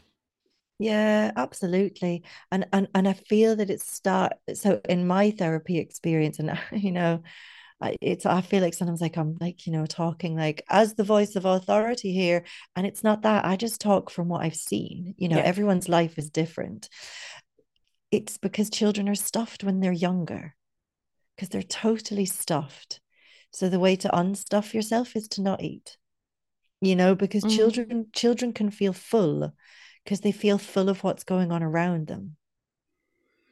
Yeah, 0.80 1.32
absolutely. 1.36 2.24
And 2.52 2.68
and 2.72 2.88
and 2.94 3.08
I 3.08 3.14
feel 3.14 3.56
that 3.56 3.70
it 3.70 3.82
start 3.82 4.34
so 4.54 4.80
in 4.88 5.08
my 5.08 5.32
therapy 5.32 5.80
experience, 5.80 6.40
and 6.40 6.58
you 6.72 6.92
know, 6.92 7.24
it's 8.02 8.26
I 8.26 8.42
feel 8.42 8.62
like 8.62 8.74
sometimes 8.74 9.02
like 9.02 9.18
I'm 9.18 9.38
like, 9.40 9.66
you 9.66 9.74
know, 9.74 9.86
talking 9.86 10.36
like 10.36 10.64
as 10.70 10.94
the 10.94 11.04
voice 11.04 11.36
of 11.36 11.46
authority 11.46 12.12
here. 12.14 12.44
And 12.76 12.86
it's 12.86 13.04
not 13.04 13.24
that. 13.24 13.46
I 13.46 13.56
just 13.56 13.82
talk 13.82 14.10
from 14.10 14.28
what 14.28 14.44
I've 14.44 14.56
seen. 14.56 15.16
You 15.18 15.30
know, 15.30 15.38
yeah. 15.38 15.44
everyone's 15.44 15.90
life 15.90 16.18
is 16.18 16.30
different. 16.30 16.90
It's 18.12 18.38
because 18.38 18.70
children 18.70 19.10
are 19.10 19.16
stuffed 19.16 19.64
when 19.64 19.80
they're 19.80 19.92
younger, 19.92 20.56
because 21.36 21.50
they're 21.50 21.64
totally 21.64 22.26
stuffed. 22.26 23.02
So 23.52 23.68
the 23.68 23.80
way 23.80 23.96
to 23.98 24.10
unstuff 24.10 24.74
yourself 24.74 25.16
is 25.16 25.28
to 25.30 25.42
not 25.42 25.64
eat. 25.64 25.98
You 26.82 26.96
know, 26.96 27.16
because 27.16 27.44
mm. 27.44 27.56
children 27.56 28.08
children 28.14 28.54
can 28.54 28.70
feel 28.70 28.94
full 28.94 29.54
because 30.08 30.22
they 30.22 30.32
feel 30.32 30.58
full 30.58 30.88
of 30.88 31.04
what's 31.04 31.26
going 31.26 31.52
on 31.52 31.62
around 31.62 32.08
them. 32.08 32.38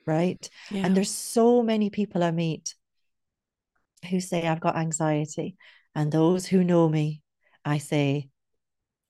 Right. 0.06 0.50
Yeah. 0.72 0.86
And 0.86 0.96
there's 0.96 1.12
so 1.12 1.62
many 1.62 1.90
people 1.90 2.24
I 2.24 2.32
meet 2.32 2.76
who 4.10 4.22
say 4.22 4.48
I've 4.48 4.62
got 4.62 4.78
anxiety. 4.78 5.58
And 5.94 6.14
those 6.14 6.46
who 6.46 6.64
know 6.64 6.88
me, 6.88 7.22
I 7.66 7.80
say, 7.80 8.30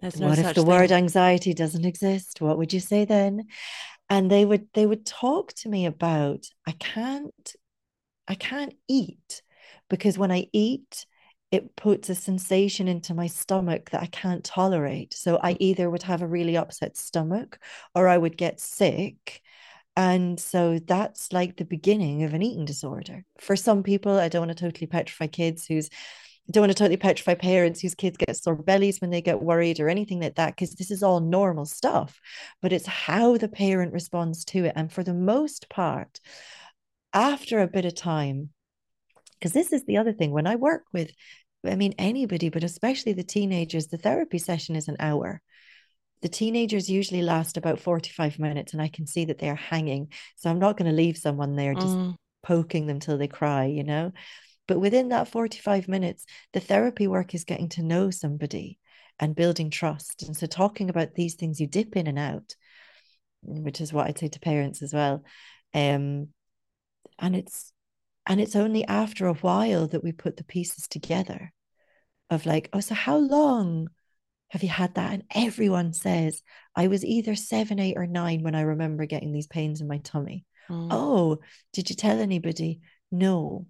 There's 0.01 0.19
no 0.19 0.29
what 0.29 0.39
if 0.39 0.55
the 0.55 0.61
thing. 0.61 0.65
word 0.65 0.91
anxiety 0.91 1.53
doesn't 1.53 1.85
exist? 1.85 2.41
What 2.41 2.57
would 2.57 2.73
you 2.73 2.79
say 2.79 3.05
then? 3.05 3.43
And 4.09 4.31
they 4.31 4.43
would 4.43 4.65
they 4.73 4.87
would 4.87 5.05
talk 5.05 5.53
to 5.57 5.69
me 5.69 5.85
about 5.85 6.47
I 6.65 6.71
can't 6.71 7.55
I 8.27 8.33
can't 8.33 8.73
eat 8.87 9.43
because 9.87 10.17
when 10.17 10.31
I 10.31 10.47
eat, 10.51 11.05
it 11.55 11.75
puts 11.75 12.09
a 12.09 12.15
sensation 12.15 12.87
into 12.87 13.13
my 13.13 13.27
stomach 13.27 13.89
that 13.89 14.01
I 14.01 14.07
can't 14.07 14.43
tolerate. 14.43 15.13
So 15.13 15.39
I 15.41 15.53
mm. 15.53 15.57
either 15.59 15.89
would 15.89 16.03
have 16.03 16.21
a 16.21 16.27
really 16.27 16.57
upset 16.57 16.97
stomach 16.97 17.59
or 17.95 18.07
I 18.07 18.17
would 18.17 18.37
get 18.37 18.59
sick. 18.59 19.41
And 19.97 20.39
so 20.39 20.79
that's 20.79 21.31
like 21.31 21.55
the 21.55 21.65
beginning 21.65 22.23
of 22.23 22.33
an 22.33 22.43
eating 22.43 22.65
disorder. 22.65 23.23
For 23.39 23.55
some 23.55 23.81
people, 23.81 24.19
I 24.19 24.27
don't 24.27 24.47
want 24.47 24.57
to 24.57 24.63
totally 24.63 24.87
petrify 24.87 25.27
kids 25.27 25.65
who's 25.65 25.89
don't 26.51 26.61
want 26.61 26.71
to 26.71 26.77
totally 26.77 26.97
petrify 26.97 27.33
parents 27.33 27.81
whose 27.81 27.95
kids 27.95 28.17
get 28.17 28.37
sore 28.37 28.55
bellies 28.55 29.01
when 29.01 29.09
they 29.09 29.21
get 29.21 29.41
worried 29.41 29.79
or 29.79 29.89
anything 29.89 30.21
like 30.21 30.35
that, 30.35 30.55
because 30.55 30.75
this 30.75 30.91
is 30.91 31.01
all 31.01 31.19
normal 31.19 31.65
stuff. 31.65 32.19
But 32.61 32.71
it's 32.71 32.85
how 32.85 33.37
the 33.37 33.47
parent 33.47 33.93
responds 33.93 34.45
to 34.45 34.65
it. 34.65 34.73
And 34.75 34.91
for 34.93 35.03
the 35.03 35.15
most 35.15 35.69
part, 35.69 36.19
after 37.13 37.61
a 37.61 37.67
bit 37.67 37.85
of 37.85 37.95
time, 37.95 38.49
because 39.39 39.53
this 39.53 39.73
is 39.73 39.85
the 39.85 39.97
other 39.97 40.13
thing 40.13 40.31
when 40.31 40.47
I 40.47 40.55
work 40.55 40.83
with, 40.93 41.11
I 41.67 41.75
mean, 41.75 41.93
anybody, 41.97 42.49
but 42.49 42.63
especially 42.63 43.13
the 43.13 43.23
teenagers, 43.23 43.87
the 43.87 43.97
therapy 43.97 44.37
session 44.37 44.75
is 44.75 44.87
an 44.87 44.97
hour. 44.99 45.41
The 46.21 46.29
teenagers 46.29 46.89
usually 46.89 47.21
last 47.21 47.57
about 47.57 47.79
45 47.79 48.39
minutes, 48.39 48.73
and 48.73 48.81
I 48.81 48.87
can 48.87 49.05
see 49.05 49.25
that 49.25 49.37
they're 49.37 49.55
hanging. 49.55 50.11
So 50.35 50.49
I'm 50.49 50.59
not 50.59 50.77
going 50.77 50.89
to 50.89 50.95
leave 50.95 51.17
someone 51.17 51.55
there 51.55 51.73
just 51.73 51.87
mm. 51.87 52.15
poking 52.43 52.87
them 52.87 52.99
till 52.99 53.17
they 53.17 53.27
cry, 53.27 53.65
you 53.65 53.83
know? 53.83 54.11
But 54.67 54.79
within 54.79 55.09
that 55.09 55.27
45 55.27 55.87
minutes, 55.87 56.25
the 56.53 56.59
therapy 56.59 57.07
work 57.07 57.35
is 57.35 57.43
getting 57.43 57.69
to 57.69 57.83
know 57.83 58.09
somebody 58.09 58.79
and 59.19 59.35
building 59.35 59.69
trust. 59.69 60.23
And 60.23 60.35
so 60.35 60.47
talking 60.47 60.89
about 60.89 61.13
these 61.13 61.35
things 61.35 61.59
you 61.59 61.67
dip 61.67 61.95
in 61.95 62.07
and 62.07 62.19
out, 62.19 62.55
which 63.41 63.79
is 63.79 63.93
what 63.93 64.07
I'd 64.07 64.17
say 64.17 64.27
to 64.29 64.39
parents 64.39 64.81
as 64.81 64.93
well. 64.93 65.23
Um, 65.73 66.29
and 67.19 67.35
it's 67.35 67.71
and 68.27 68.41
it's 68.41 68.55
only 68.55 68.85
after 68.85 69.27
a 69.27 69.33
while 69.33 69.87
that 69.87 70.03
we 70.03 70.11
put 70.11 70.37
the 70.37 70.43
pieces 70.43 70.87
together 70.87 71.51
of 72.29 72.45
like, 72.45 72.69
oh, 72.73 72.79
so 72.79 72.95
how 72.95 73.17
long 73.17 73.89
have 74.49 74.63
you 74.63 74.69
had 74.69 74.95
that? 74.95 75.13
And 75.13 75.23
everyone 75.33 75.93
says, 75.93 76.41
I 76.75 76.87
was 76.87 77.05
either 77.05 77.35
seven, 77.35 77.79
eight, 77.79 77.97
or 77.97 78.07
nine 78.07 78.41
when 78.41 78.55
I 78.55 78.61
remember 78.61 79.05
getting 79.05 79.31
these 79.31 79.47
pains 79.47 79.81
in 79.81 79.87
my 79.87 79.99
tummy. 79.99 80.45
Mm. 80.69 80.87
Oh, 80.91 81.37
did 81.73 81.89
you 81.89 81.95
tell 81.95 82.19
anybody? 82.19 82.79
No. 83.11 83.67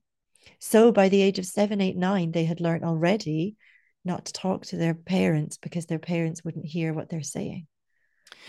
So 0.60 0.92
by 0.92 1.10
the 1.10 1.22
age 1.22 1.40
of 1.40 1.46
seven, 1.46 1.82
eight, 1.82 1.98
nine, 1.98 2.32
they 2.32 2.46
had 2.46 2.62
learned 2.62 2.84
already 2.84 3.56
not 4.04 4.26
to 4.26 4.34
talk 4.34 4.66
to 4.68 4.78
their 4.78 4.94
parents 4.94 5.58
because 5.58 5.88
their 5.88 6.00
parents 6.00 6.44
wouldn't 6.44 6.66
hear 6.66 6.94
what 6.94 7.10
they're 7.10 7.24
saying. 7.24 7.68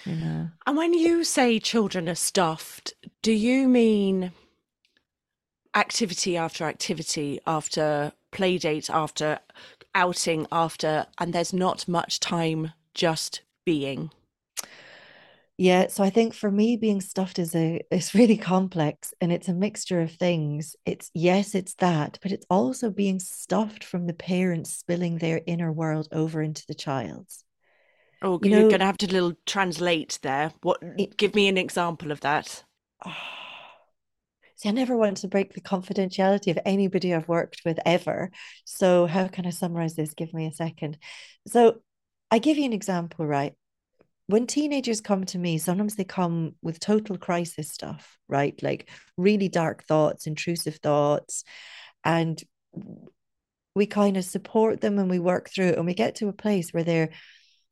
You 0.04 0.16
know? 0.16 0.48
And 0.66 0.76
when 0.76 0.92
you 0.92 1.25
say 1.25 1.58
children 1.58 2.08
are 2.08 2.14
stuffed, 2.14 2.94
do 3.22 3.32
you 3.32 3.66
mean 3.66 4.32
activity 5.76 6.37
after 6.37 6.64
activity 6.64 7.38
after 7.47 8.12
play 8.33 8.59
date 8.59 8.90
after 8.90 9.38
outing 9.95 10.47
after 10.50 11.06
and 11.18 11.33
there's 11.33 11.52
not 11.52 11.87
much 11.87 12.18
time 12.18 12.73
just 12.95 13.42
being. 13.64 14.11
Yeah 15.59 15.87
so 15.88 16.04
i 16.04 16.11
think 16.11 16.35
for 16.35 16.50
me 16.50 16.76
being 16.76 17.00
stuffed 17.00 17.38
is 17.38 17.54
a 17.54 17.80
it's 17.90 18.14
really 18.14 18.37
complex 18.37 19.14
and 19.23 19.33
it's 19.33 19.49
a 19.49 19.54
mixture 19.54 20.00
of 20.02 20.12
things. 20.12 20.76
It's 20.85 21.11
yes 21.14 21.54
it's 21.54 21.75
that 21.75 22.18
but 22.23 22.33
it's 22.33 22.47
also 22.50 22.90
being 22.90 23.21
stuffed 23.21 23.83
from 23.83 24.06
the 24.06 24.12
parents 24.12 24.73
spilling 24.73 25.16
their 25.18 25.40
inner 25.47 25.73
world 25.73 26.09
over 26.12 26.42
into 26.42 26.64
the 26.66 26.75
child's. 26.75 27.45
Oh 28.23 28.38
you 28.42 28.50
you're 28.50 28.68
gonna 28.68 28.85
have 28.85 28.99
to 28.99 29.11
little 29.11 29.35
translate 29.47 30.18
there. 30.23 30.52
What 30.62 30.83
it, 30.83 31.16
give 31.16 31.35
me 31.35 31.49
an 31.49 31.56
example 31.59 32.11
of 32.11 32.21
that. 32.21 32.64
Oh, 33.04 33.45
See, 34.56 34.68
I 34.68 34.72
never 34.72 34.96
want 34.96 35.18
to 35.18 35.28
break 35.28 35.52
the 35.52 35.60
confidentiality 35.60 36.50
of 36.50 36.58
anybody 36.64 37.14
I've 37.14 37.28
worked 37.28 37.60
with 37.64 37.78
ever. 37.84 38.30
So, 38.64 39.06
how 39.06 39.28
can 39.28 39.46
I 39.46 39.50
summarize 39.50 39.94
this? 39.94 40.14
Give 40.14 40.32
me 40.32 40.46
a 40.46 40.52
second. 40.52 40.98
So, 41.46 41.82
I 42.30 42.38
give 42.38 42.56
you 42.56 42.64
an 42.64 42.72
example, 42.72 43.26
right? 43.26 43.54
When 44.28 44.46
teenagers 44.46 45.00
come 45.00 45.25
to 45.26 45.38
me, 45.38 45.58
sometimes 45.58 45.94
they 45.94 46.04
come 46.04 46.54
with 46.62 46.80
total 46.80 47.16
crisis 47.16 47.70
stuff, 47.70 48.18
right? 48.28 48.60
Like 48.62 48.88
really 49.16 49.48
dark 49.48 49.84
thoughts, 49.84 50.26
intrusive 50.26 50.76
thoughts. 50.76 51.44
And 52.02 52.42
we 53.76 53.86
kind 53.86 54.16
of 54.16 54.25
support 54.25 54.80
them 54.80 54.98
and 54.98 55.08
we 55.08 55.18
work 55.18 55.50
through 55.50 55.68
it 55.68 55.76
and 55.76 55.86
we 55.86 55.94
get 55.94 56.16
to 56.16 56.28
a 56.28 56.32
place 56.32 56.70
where 56.70 56.82
they're 56.82 57.10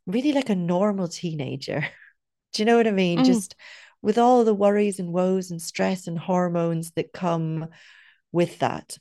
really 0.06 0.32
like 0.32 0.50
a 0.50 0.54
normal 0.54 1.08
teenager. 1.08 1.86
Do 2.52 2.62
you 2.62 2.66
know 2.66 2.76
what 2.76 2.86
I 2.86 2.92
mean? 2.92 3.20
Mm. 3.20 3.24
Just 3.24 3.56
with 4.04 4.18
all 4.18 4.44
the 4.44 4.52
worries 4.52 4.98
and 4.98 5.14
woes 5.14 5.50
and 5.50 5.62
stress 5.62 6.06
and 6.06 6.18
hormones 6.18 6.90
that 6.92 7.14
come 7.14 7.66
with 8.32 8.58
that. 8.58 8.98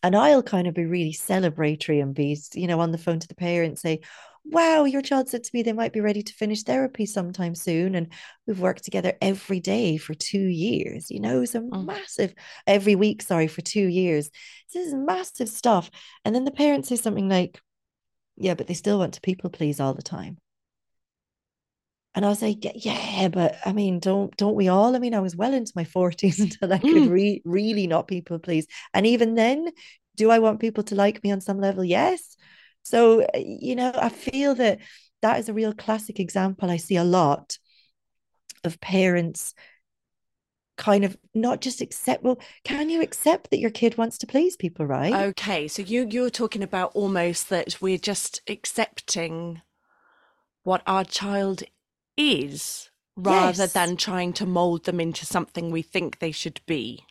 And 0.00 0.14
I'll 0.14 0.44
kind 0.44 0.68
of 0.68 0.74
be 0.74 0.84
really 0.84 1.12
celebratory 1.12 2.00
and 2.00 2.14
be, 2.14 2.38
you 2.54 2.68
know, 2.68 2.78
on 2.78 2.92
the 2.92 2.98
phone 2.98 3.18
to 3.18 3.26
the 3.26 3.34
parents, 3.34 3.82
say, 3.82 4.02
wow, 4.44 4.84
your 4.84 5.02
child 5.02 5.28
said 5.28 5.42
to 5.42 5.50
me 5.52 5.64
they 5.64 5.72
might 5.72 5.92
be 5.92 6.00
ready 6.00 6.22
to 6.22 6.32
finish 6.34 6.62
therapy 6.62 7.04
sometime 7.04 7.56
soon. 7.56 7.96
And 7.96 8.12
we've 8.46 8.60
worked 8.60 8.84
together 8.84 9.14
every 9.20 9.58
day 9.58 9.96
for 9.96 10.14
two 10.14 10.46
years, 10.46 11.10
you 11.10 11.18
know, 11.18 11.44
some 11.44 11.68
mm. 11.68 11.76
oh. 11.76 11.82
massive, 11.82 12.32
every 12.64 12.94
week, 12.94 13.22
sorry, 13.22 13.48
for 13.48 13.60
two 13.60 13.86
years. 13.86 14.30
This 14.72 14.86
is 14.86 14.94
massive 14.94 15.48
stuff. 15.48 15.90
And 16.24 16.32
then 16.32 16.44
the 16.44 16.52
parents 16.52 16.90
say 16.90 16.96
something 16.96 17.28
like, 17.28 17.60
yeah, 18.36 18.54
but 18.54 18.68
they 18.68 18.74
still 18.74 19.00
want 19.00 19.14
to 19.14 19.20
people 19.20 19.50
please 19.50 19.80
all 19.80 19.94
the 19.94 20.02
time. 20.02 20.38
And 22.16 22.24
I 22.24 22.28
was 22.30 22.40
like, 22.40 22.64
yeah, 22.74 23.28
but 23.28 23.58
I 23.66 23.74
mean, 23.74 24.00
don't 24.00 24.34
don't 24.38 24.56
we 24.56 24.68
all? 24.68 24.96
I 24.96 24.98
mean, 24.98 25.14
I 25.14 25.20
was 25.20 25.36
well 25.36 25.52
into 25.52 25.72
my 25.76 25.84
40s 25.84 26.38
until 26.40 26.72
I 26.72 26.78
could 26.78 26.90
mm. 26.90 27.10
re- 27.10 27.42
really 27.44 27.86
not 27.86 28.08
people 28.08 28.38
please. 28.38 28.66
And 28.94 29.06
even 29.06 29.34
then, 29.34 29.68
do 30.16 30.30
I 30.30 30.38
want 30.38 30.60
people 30.60 30.82
to 30.84 30.94
like 30.94 31.22
me 31.22 31.30
on 31.30 31.42
some 31.42 31.60
level? 31.60 31.84
Yes. 31.84 32.36
So, 32.82 33.20
uh, 33.22 33.26
you 33.36 33.76
know, 33.76 33.92
I 33.94 34.08
feel 34.08 34.54
that 34.54 34.78
that 35.20 35.38
is 35.38 35.50
a 35.50 35.52
real 35.54 35.74
classic 35.74 36.18
example. 36.18 36.70
I 36.70 36.78
see 36.78 36.96
a 36.96 37.04
lot 37.04 37.58
of 38.64 38.80
parents 38.80 39.52
kind 40.76 41.04
of 41.04 41.16
not 41.34 41.62
just 41.62 41.80
accept 41.80 42.22
well 42.22 42.38
can 42.62 42.90
you 42.90 43.00
accept 43.00 43.48
that 43.50 43.60
your 43.60 43.70
kid 43.70 43.96
wants 43.96 44.18
to 44.18 44.26
please 44.26 44.56
people 44.56 44.84
right 44.84 45.14
okay 45.14 45.66
so 45.66 45.80
you 45.80 46.06
you're 46.10 46.28
talking 46.28 46.62
about 46.62 46.90
almost 46.94 47.48
that 47.48 47.80
we're 47.80 47.96
just 47.96 48.42
accepting 48.46 49.62
what 50.64 50.82
our 50.86 51.02
child 51.02 51.62
is 52.16 52.90
rather 53.16 53.62
yes. 53.62 53.72
than 53.72 53.96
trying 53.96 54.32
to 54.34 54.46
mold 54.46 54.84
them 54.84 55.00
into 55.00 55.24
something 55.24 55.70
we 55.70 55.82
think 55.82 56.18
they 56.18 56.32
should 56.32 56.60
be. 56.66 57.04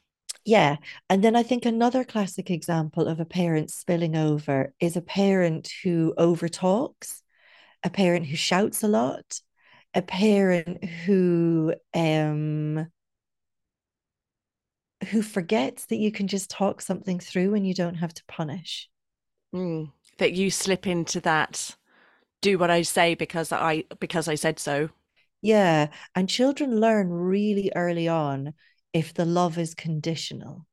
Yeah. 0.45 0.77
And 1.09 1.23
then 1.23 1.35
I 1.35 1.41
think 1.41 1.65
another 1.65 2.03
classic 2.03 2.51
example 2.51 3.07
of 3.07 3.19
a 3.19 3.25
parent 3.25 3.71
spilling 3.71 4.15
over 4.15 4.73
is 4.79 4.95
a 4.95 5.01
parent 5.01 5.71
who 5.83 6.13
overtalks, 6.17 7.21
a 7.83 7.89
parent 7.89 8.27
who 8.27 8.35
shouts 8.35 8.83
a 8.83 8.87
lot, 8.87 9.39
a 9.95 10.03
parent 10.03 10.85
who 10.85 11.73
um 11.95 12.87
who 15.09 15.21
forgets 15.21 15.85
that 15.87 15.97
you 15.97 16.11
can 16.11 16.27
just 16.27 16.49
talk 16.49 16.81
something 16.81 17.19
through 17.19 17.53
and 17.53 17.67
you 17.67 17.73
don't 17.73 17.95
have 17.95 18.13
to 18.13 18.23
punish. 18.27 18.89
Mm, 19.53 19.91
that 20.17 20.33
you 20.33 20.51
slip 20.51 20.85
into 20.85 21.19
that 21.21 21.75
do 22.45 22.57
what 22.59 22.69
I 22.69 22.83
say 22.83 23.15
because 23.15 23.51
I 23.51 23.85
because 23.99 24.27
I 24.27 24.35
said 24.35 24.59
so. 24.59 24.89
Yeah, 25.41 25.87
and 26.13 26.29
children 26.29 26.79
learn 26.79 27.09
really 27.09 27.71
early 27.75 28.07
on 28.07 28.53
if 28.93 29.13
the 29.13 29.25
love 29.25 29.57
is 29.57 29.73
conditional. 29.73 30.67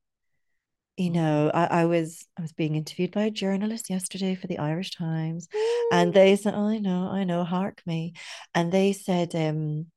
You 0.97 1.09
mm. 1.09 1.13
know, 1.13 1.51
I, 1.53 1.81
I 1.81 1.85
was 1.85 2.27
I 2.37 2.41
was 2.43 2.53
being 2.53 2.75
interviewed 2.75 3.11
by 3.11 3.23
a 3.23 3.31
journalist 3.31 3.89
yesterday 3.89 4.35
for 4.35 4.45
the 4.47 4.59
Irish 4.59 4.91
Times, 4.91 5.47
and 5.91 6.13
they 6.13 6.35
said, 6.35 6.53
oh, 6.55 6.67
"I 6.67 6.77
know, 6.77 7.09
I 7.09 7.23
know, 7.23 7.43
hark 7.43 7.81
me," 7.87 8.13
and 8.53 8.71
they 8.71 8.93
said, 8.93 9.33
um, 9.35 9.87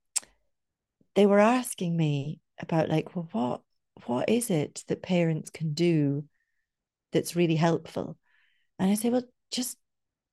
they 1.15 1.27
were 1.27 1.41
asking 1.41 1.97
me 1.97 2.41
about 2.59 2.89
like, 2.89 3.15
well, 3.15 3.29
what 3.33 3.61
what 4.07 4.29
is 4.31 4.51
it 4.51 4.83
that 4.89 5.03
parents 5.03 5.51
can 5.51 5.75
do 5.75 6.25
that's 7.13 7.37
really 7.37 7.57
helpful? 7.57 8.17
And 8.79 8.91
I 8.91 8.95
say, 8.95 9.11
well, 9.11 9.25
just 9.51 9.77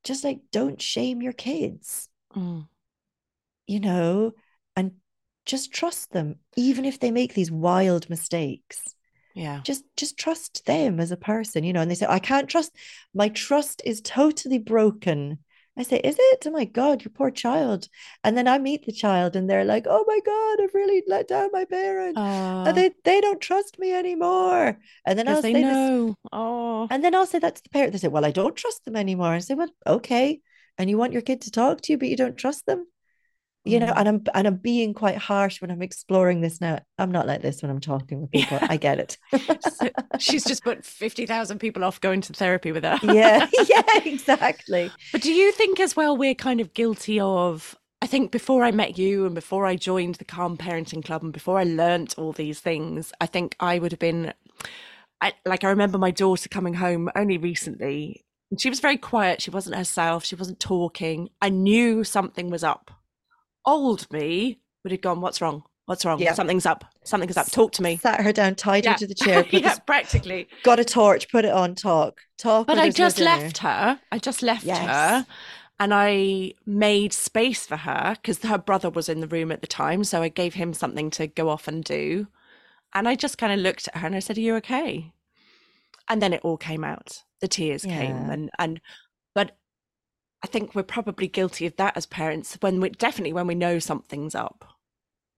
just 0.04 0.24
like 0.24 0.40
don't 0.52 0.82
shame 0.82 1.22
your 1.22 1.34
kids. 1.34 2.10
Mm. 2.36 2.68
you 3.68 3.80
know 3.80 4.32
and 4.76 4.94
just 5.46 5.72
trust 5.72 6.12
them 6.12 6.38
even 6.56 6.84
if 6.84 7.00
they 7.00 7.12
make 7.12 7.34
these 7.34 7.52
wild 7.52 8.10
mistakes. 8.10 8.96
Yeah. 9.36 9.62
Just 9.64 9.84
just 9.96 10.18
trust 10.18 10.66
them 10.66 11.00
as 11.00 11.12
a 11.12 11.18
person 11.18 11.64
you 11.64 11.74
know 11.74 11.82
and 11.82 11.90
they 11.90 11.96
say 11.96 12.06
i 12.08 12.20
can't 12.20 12.50
trust 12.50 12.72
my 13.14 13.30
trust 13.30 13.82
is 13.86 14.02
totally 14.02 14.60
broken 14.60 15.40
I 15.78 15.84
say, 15.84 15.98
Is 16.00 16.16
it? 16.20 16.46
Oh 16.46 16.52
my 16.52 16.66
God, 16.66 17.04
you 17.04 17.10
poor 17.10 17.32
child. 17.32 17.88
And 18.24 18.38
then 18.38 18.48
I 18.48 18.58
meet 18.60 18.86
the 18.86 18.92
child 18.92 19.36
and 19.36 19.50
they're 19.50 19.66
like, 19.66 19.86
Oh 19.90 20.04
my 20.08 20.20
God, 20.26 20.64
I've 20.64 20.74
really 20.74 21.04
let 21.08 21.28
down 21.28 21.50
my 21.52 21.66
parents. 21.66 22.18
Uh, 22.66 22.72
they, 22.72 22.92
they 23.04 23.22
don't 23.22 23.42
trust 23.42 23.80
me 23.80 23.92
anymore. 23.94 24.80
And 25.06 25.18
then 25.20 25.28
I'll 25.28 25.42
say 25.42 25.54
no. 25.54 26.16
Oh. 26.32 26.88
And 26.90 27.04
then 27.04 27.16
I'll 27.16 27.26
say 27.26 27.40
that's 27.40 27.62
the 27.62 27.70
parent. 27.70 27.94
They 27.94 28.00
say, 28.00 28.08
Well, 28.08 28.26
I 28.26 28.32
don't 28.32 28.56
trust 28.56 28.86
them 28.86 28.96
anymore. 28.96 29.34
I 29.34 29.40
say, 29.40 29.56
Well, 29.56 29.70
okay. 29.88 30.42
And 30.78 30.90
you 30.90 30.98
want 30.98 31.14
your 31.14 31.22
kid 31.22 31.42
to 31.42 31.52
talk 31.52 31.82
to 31.82 31.94
you, 31.94 31.98
but 31.98 32.08
you 32.08 32.18
don't 32.18 32.38
trust 32.38 32.66
them 32.66 32.88
you 33.66 33.80
know 33.80 33.88
mm. 33.88 33.94
and 33.98 34.08
i'm 34.08 34.24
and 34.34 34.48
i'm 34.48 34.56
being 34.56 34.94
quite 34.94 35.18
harsh 35.18 35.62
when 35.62 35.72
i'm 35.72 35.82
exploring 35.82 36.42
this 36.42 36.60
now 36.60 36.80
i'm 36.98 37.12
not 37.12 37.28
like 37.28 37.42
this 37.42 37.62
when 37.62 37.72
i'm 37.72 37.80
talking 37.80 38.22
with 38.22 38.32
people 38.32 38.60
i 38.64 38.78
get 38.78 39.00
it 39.00 39.18
so 39.78 39.90
she's 40.20 40.44
just 40.44 40.64
put 40.64 40.86
50,000 40.86 41.60
people 41.60 41.84
off 41.84 42.02
going 42.02 42.22
to 42.22 42.34
therapy 42.34 42.72
with 42.72 42.84
her 42.84 43.00
yeah 43.04 43.48
yeah 43.68 43.84
exactly 44.06 44.92
but 45.12 45.22
do 45.22 45.32
you 45.32 45.52
think 45.52 45.80
as 45.80 45.96
well 45.96 46.18
we're 46.18 46.36
kind 46.36 46.60
of 46.60 46.74
guilty 46.74 47.20
of 47.20 47.78
I 48.02 48.06
think 48.06 48.32
before 48.32 48.66
I 48.66 48.72
met 48.72 48.98
you 48.98 49.26
and 49.26 49.34
before 49.34 49.66
I 49.66 49.78
joined 49.78 50.16
the 50.16 50.26
Calm 50.26 50.58
Parenting 50.58 51.06
Club 51.06 51.24
and 51.24 51.32
before 51.32 51.58
I 51.58 51.64
learnt 51.64 52.16
all 52.18 52.34
these 52.34 52.60
things, 52.60 53.14
I 53.22 53.28
think 53.28 53.56
I 53.62 53.80
would 53.80 53.94
have 53.94 54.00
been 54.00 54.34
I, 55.22 55.32
like 55.46 55.64
I 55.64 55.70
remember 55.70 55.98
my 55.98 56.12
daughter 56.12 56.50
coming 56.50 56.74
home 56.74 57.10
only 57.16 57.38
recently. 57.38 58.26
She 58.60 58.70
was 58.70 58.82
very 58.82 58.98
quiet. 58.98 59.42
She 59.42 59.52
wasn't 59.52 59.78
herself. 59.78 60.26
She 60.26 60.36
wasn't 60.36 60.60
talking. 60.60 61.30
I 61.42 61.48
knew 61.48 62.04
something 62.04 62.50
was 62.50 62.62
up 62.62 62.92
old 63.66 64.12
me 64.12 64.60
would 64.84 64.92
have 64.92 65.02
gone, 65.02 65.22
What's 65.22 65.42
wrong? 65.42 65.64
What's 65.86 66.06
wrong? 66.06 66.20
Yeah. 66.20 66.34
Something's 66.34 66.66
up. 66.66 66.86
Something's 67.04 67.36
up. 67.36 67.52
Talk 67.52 67.74
to 67.74 67.84
me. 67.84 67.98
Sat 67.98 68.22
her 68.22 68.32
down, 68.32 68.56
tied 68.56 68.86
yeah. 68.86 68.94
her 68.94 68.98
to 69.00 69.08
the 69.08 69.14
chair. 69.14 69.46
yeah, 69.52 69.78
practically. 69.80 70.48
Got 70.64 70.80
a 70.80 70.86
torch, 70.86 71.30
put 71.30 71.44
it 71.44 71.52
on, 71.52 71.76
talk. 71.76 72.22
Talk. 72.38 72.68
But 72.68 72.80
I 72.80 72.90
just 72.90 73.20
left 73.20 73.58
her. 73.60 74.00
I 74.12 74.20
just 74.20 74.42
left 74.42 74.64
yes. 74.64 74.78
her. 74.78 75.28
And 75.80 75.94
I 75.94 76.54
made 76.66 77.12
space 77.12 77.66
for 77.66 77.76
her 77.76 78.16
because 78.22 78.42
her 78.44 78.58
brother 78.58 78.90
was 78.90 79.10
in 79.10 79.20
the 79.20 79.28
room 79.28 79.52
at 79.52 79.60
the 79.60 79.68
time. 79.68 80.06
So 80.06 80.22
I 80.22 80.30
gave 80.30 80.54
him 80.54 80.74
something 80.74 81.10
to 81.12 81.28
go 81.28 81.50
off 81.50 81.68
and 81.68 81.84
do. 81.84 82.28
And 82.94 83.10
I 83.10 83.16
just 83.16 83.38
kind 83.38 83.52
of 83.52 83.60
looked 83.60 83.90
at 83.90 83.98
her 83.98 84.08
and 84.08 84.16
I 84.16 84.20
said, 84.20 84.38
Are 84.38 84.42
you 84.42 84.56
okay? 84.58 85.12
And 86.08 86.22
then 86.22 86.32
it 86.32 86.42
all 86.44 86.58
came 86.58 86.86
out. 86.86 87.24
The 87.42 87.48
tears 87.50 87.84
yeah. 87.84 88.00
came. 88.00 88.30
And 88.30 88.50
and 88.58 88.80
I 90.44 90.48
think 90.48 90.76
we're 90.76 90.84
probably 90.84 91.28
guilty 91.28 91.66
of 91.66 91.76
that 91.78 91.96
as 91.96 92.06
parents 92.06 92.58
when 92.60 92.82
we 92.82 92.90
definitely 92.90 93.34
when 93.34 93.48
we 93.48 93.56
know 93.56 93.80
something's 93.80 94.36
up. 94.36 94.66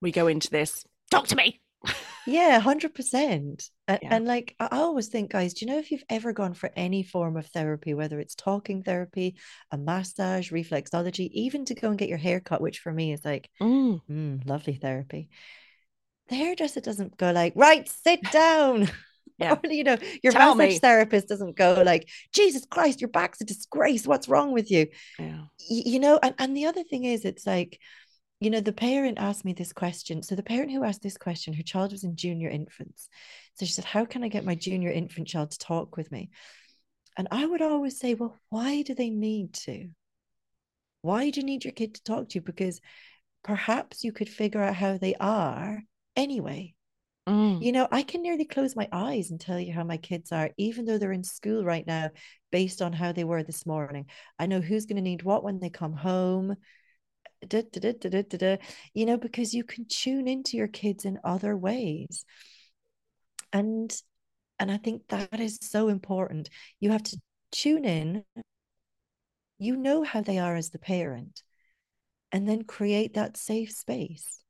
We 0.01 0.11
go 0.11 0.27
into 0.27 0.49
this, 0.49 0.85
talk 1.11 1.27
to 1.27 1.35
me. 1.35 1.61
yeah, 2.27 2.59
100%. 2.59 3.13
And, 3.13 3.69
yeah. 3.87 3.97
and 4.01 4.25
like, 4.25 4.55
I 4.59 4.67
always 4.71 5.07
think, 5.07 5.31
guys, 5.31 5.53
do 5.53 5.65
you 5.65 5.71
know 5.71 5.77
if 5.77 5.91
you've 5.91 6.03
ever 6.09 6.33
gone 6.33 6.53
for 6.53 6.71
any 6.75 7.03
form 7.03 7.37
of 7.37 7.47
therapy, 7.47 7.93
whether 7.93 8.19
it's 8.19 8.35
talking 8.35 8.83
therapy, 8.83 9.35
a 9.71 9.77
massage, 9.77 10.51
reflexology, 10.51 11.29
even 11.31 11.65
to 11.65 11.75
go 11.75 11.89
and 11.89 11.97
get 11.97 12.09
your 12.09 12.17
hair 12.17 12.39
cut, 12.39 12.61
which 12.61 12.79
for 12.79 12.91
me 12.91 13.13
is 13.13 13.23
like, 13.23 13.49
mm. 13.61 14.01
Mm, 14.09 14.47
lovely 14.47 14.75
therapy. 14.75 15.29
The 16.29 16.35
hairdresser 16.35 16.81
doesn't 16.81 17.17
go 17.17 17.31
like, 17.31 17.53
right, 17.55 17.87
sit 17.87 18.21
down. 18.31 18.89
Yeah. 19.37 19.53
Or, 19.53 19.59
you 19.69 19.83
know, 19.83 19.97
your 20.23 20.33
Tell 20.33 20.55
massage 20.55 20.75
me. 20.75 20.79
therapist 20.79 21.27
doesn't 21.27 21.55
go 21.55 21.81
like, 21.85 22.09
Jesus 22.33 22.65
Christ, 22.65 23.01
your 23.01 23.09
back's 23.09 23.41
a 23.41 23.45
disgrace. 23.45 24.07
What's 24.07 24.29
wrong 24.29 24.51
with 24.51 24.71
you? 24.71 24.87
Yeah. 25.19 25.41
Y- 25.69 25.83
you 25.85 25.99
know, 25.99 26.19
and, 26.21 26.35
and 26.39 26.55
the 26.55 26.65
other 26.65 26.83
thing 26.83 27.03
is, 27.03 27.25
it's 27.25 27.45
like, 27.45 27.79
you 28.39 28.49
know, 28.49 28.59
the 28.59 28.73
parent 28.73 29.17
asked 29.17 29.45
me 29.45 29.53
this 29.53 29.73
question. 29.73 30.21
So 30.21 30.35
the 30.35 30.43
parent 30.43 30.71
who 30.71 30.83
asked 30.83 31.01
this 31.01 31.17
question, 31.17 31.53
her 31.53 31.63
child 31.63 31.91
was 31.91 32.03
in 32.03 32.15
junior 32.15 32.49
infants. 32.49 33.09
So 33.55 33.65
she 33.65 33.71
said, 33.71 33.85
How 33.85 34.05
can 34.05 34.23
I 34.23 34.27
get 34.27 34.45
my 34.45 34.55
junior 34.55 34.91
infant 34.91 35.27
child 35.27 35.51
to 35.51 35.57
talk 35.57 35.97
with 35.97 36.11
me? 36.11 36.29
And 37.17 37.27
I 37.31 37.45
would 37.45 37.61
always 37.61 37.99
say, 37.99 38.13
Well, 38.13 38.37
why 38.49 38.81
do 38.81 38.93
they 38.93 39.09
need 39.09 39.53
to? 39.65 39.89
Why 41.01 41.29
do 41.29 41.39
you 41.39 41.45
need 41.45 41.63
your 41.63 41.71
kid 41.71 41.95
to 41.95 42.03
talk 42.03 42.29
to 42.29 42.35
you? 42.35 42.41
Because 42.41 42.81
perhaps 43.43 44.03
you 44.03 44.11
could 44.11 44.29
figure 44.29 44.61
out 44.61 44.75
how 44.75 44.97
they 44.97 45.15
are 45.15 45.81
anyway. 46.15 46.73
Mm. 47.27 47.61
You 47.61 47.71
know, 47.71 47.87
I 47.91 48.03
can 48.03 48.21
nearly 48.21 48.45
close 48.45 48.75
my 48.75 48.87
eyes 48.91 49.31
and 49.31 49.41
tell 49.41 49.59
you 49.59 49.73
how 49.73 49.83
my 49.83 49.97
kids 49.97 50.31
are, 50.31 50.51
even 50.57 50.85
though 50.85 50.97
they're 50.97 51.11
in 51.11 51.23
school 51.23 51.63
right 51.63 51.85
now, 51.85 52.11
based 52.51 52.81
on 52.81 52.93
how 52.93 53.11
they 53.11 53.23
were 53.23 53.41
this 53.41 53.65
morning. 53.65 54.05
I 54.37 54.45
know 54.45 54.61
who's 54.61 54.85
going 54.85 54.97
to 54.97 55.01
need 55.01 55.23
what 55.23 55.43
when 55.43 55.59
they 55.59 55.69
come 55.69 55.93
home. 55.93 56.55
Da, 57.47 57.63
da, 57.71 57.93
da, 57.93 58.57
you 58.93 59.05
know, 59.05 59.17
because 59.17 59.53
you 59.53 59.63
can 59.63 59.85
tune 59.85 60.27
into 60.27 60.57
your 60.57 60.67
kids 60.67 61.05
in 61.05 61.19
other 61.23 61.55
ways. 61.55 62.25
And 63.51 63.93
and 64.57 64.71
I 64.71 64.77
think 64.77 65.07
that 65.09 65.39
is 65.39 65.59
so 65.61 65.89
important. 65.89 66.49
You 66.79 66.91
have 66.91 67.03
to 67.03 67.21
tune 67.51 67.85
in. 67.85 68.23
You 69.57 69.75
know 69.75 70.03
how 70.03 70.21
they 70.21 70.39
are 70.39 70.55
as 70.55 70.69
the 70.69 70.79
parent, 70.79 71.43
and 72.31 72.47
then 72.47 72.63
create 72.63 73.15
that 73.15 73.37
safe 73.37 73.71
space 73.71 74.44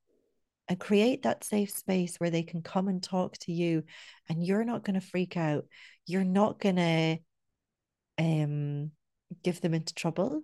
and 0.67 0.79
create 0.79 1.23
that 1.23 1.43
safe 1.43 1.71
space 1.71 2.15
where 2.17 2.29
they 2.29 2.43
can 2.43 2.61
come 2.61 2.87
and 2.87 3.01
talk 3.01 3.37
to 3.37 3.51
you 3.51 3.83
and 4.27 4.43
you're 4.43 4.63
not 4.63 4.83
going 4.83 4.99
to 4.99 5.05
freak 5.05 5.37
out. 5.37 5.65
You're 6.05 6.23
not 6.23 6.59
going 6.59 6.75
to 6.77 7.17
um 8.17 8.91
give 9.43 9.61
them 9.61 9.73
into 9.73 9.93
trouble. 9.93 10.43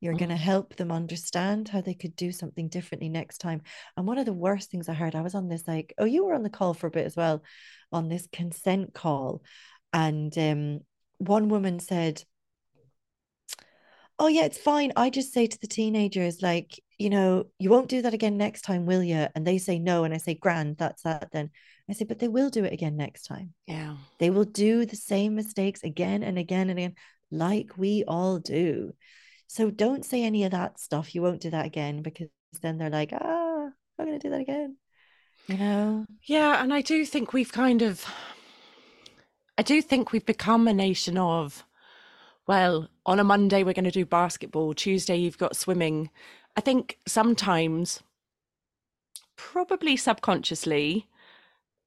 You're 0.00 0.14
going 0.14 0.30
to 0.30 0.36
help 0.36 0.76
them 0.76 0.90
understand 0.90 1.68
how 1.68 1.82
they 1.82 1.92
could 1.92 2.16
do 2.16 2.32
something 2.32 2.68
differently 2.68 3.10
next 3.10 3.38
time. 3.38 3.60
And 3.96 4.06
one 4.06 4.16
of 4.16 4.24
the 4.24 4.32
worst 4.32 4.70
things 4.70 4.88
i 4.88 4.94
heard 4.94 5.14
i 5.14 5.20
was 5.20 5.34
on 5.34 5.48
this 5.48 5.68
like 5.68 5.92
oh 5.98 6.06
you 6.06 6.24
were 6.24 6.34
on 6.34 6.42
the 6.42 6.50
call 6.50 6.72
for 6.72 6.86
a 6.86 6.90
bit 6.90 7.06
as 7.06 7.16
well 7.16 7.42
on 7.92 8.08
this 8.08 8.26
consent 8.32 8.94
call. 8.94 9.42
And 9.92 10.36
um 10.38 10.80
one 11.18 11.48
woman 11.48 11.80
said 11.80 12.22
oh 14.20 14.28
yeah 14.28 14.44
it's 14.44 14.58
fine 14.58 14.92
i 14.94 15.10
just 15.10 15.32
say 15.32 15.46
to 15.46 15.58
the 15.60 15.66
teenagers 15.66 16.40
like 16.40 16.78
you 17.00 17.08
know, 17.08 17.46
you 17.58 17.70
won't 17.70 17.88
do 17.88 18.02
that 18.02 18.12
again 18.12 18.36
next 18.36 18.60
time, 18.60 18.84
will 18.84 19.02
you? 19.02 19.26
And 19.34 19.46
they 19.46 19.56
say 19.56 19.78
no. 19.78 20.04
And 20.04 20.12
I 20.12 20.18
say, 20.18 20.34
grand, 20.34 20.76
that's 20.76 21.04
that 21.04 21.30
then. 21.32 21.48
I 21.88 21.94
say, 21.94 22.04
but 22.04 22.18
they 22.18 22.28
will 22.28 22.50
do 22.50 22.62
it 22.64 22.74
again 22.74 22.98
next 22.98 23.22
time. 23.22 23.54
Yeah. 23.66 23.96
They 24.18 24.28
will 24.28 24.44
do 24.44 24.84
the 24.84 24.96
same 24.96 25.34
mistakes 25.34 25.82
again 25.82 26.22
and 26.22 26.38
again 26.38 26.68
and 26.68 26.78
again, 26.78 26.94
like 27.30 27.70
we 27.78 28.04
all 28.06 28.38
do. 28.38 28.92
So 29.46 29.70
don't 29.70 30.04
say 30.04 30.24
any 30.24 30.44
of 30.44 30.50
that 30.50 30.78
stuff. 30.78 31.14
You 31.14 31.22
won't 31.22 31.40
do 31.40 31.48
that 31.50 31.64
again 31.64 32.02
because 32.02 32.28
then 32.60 32.76
they're 32.76 32.90
like, 32.90 33.14
ah, 33.14 33.70
I'm 33.98 34.06
going 34.06 34.20
to 34.20 34.28
do 34.28 34.30
that 34.32 34.42
again. 34.42 34.76
You 35.46 35.56
know? 35.56 36.06
Yeah. 36.24 36.62
And 36.62 36.70
I 36.70 36.82
do 36.82 37.06
think 37.06 37.32
we've 37.32 37.50
kind 37.50 37.80
of, 37.80 38.04
I 39.56 39.62
do 39.62 39.80
think 39.80 40.12
we've 40.12 40.26
become 40.26 40.68
a 40.68 40.74
nation 40.74 41.16
of, 41.16 41.64
well, 42.50 42.88
on 43.06 43.20
a 43.20 43.22
Monday, 43.22 43.62
we're 43.62 43.74
going 43.74 43.84
to 43.84 43.92
do 43.92 44.04
basketball. 44.04 44.74
Tuesday, 44.74 45.14
you've 45.14 45.38
got 45.38 45.54
swimming. 45.54 46.10
I 46.56 46.60
think 46.60 46.98
sometimes, 47.06 48.02
probably 49.36 49.96
subconsciously, 49.96 51.06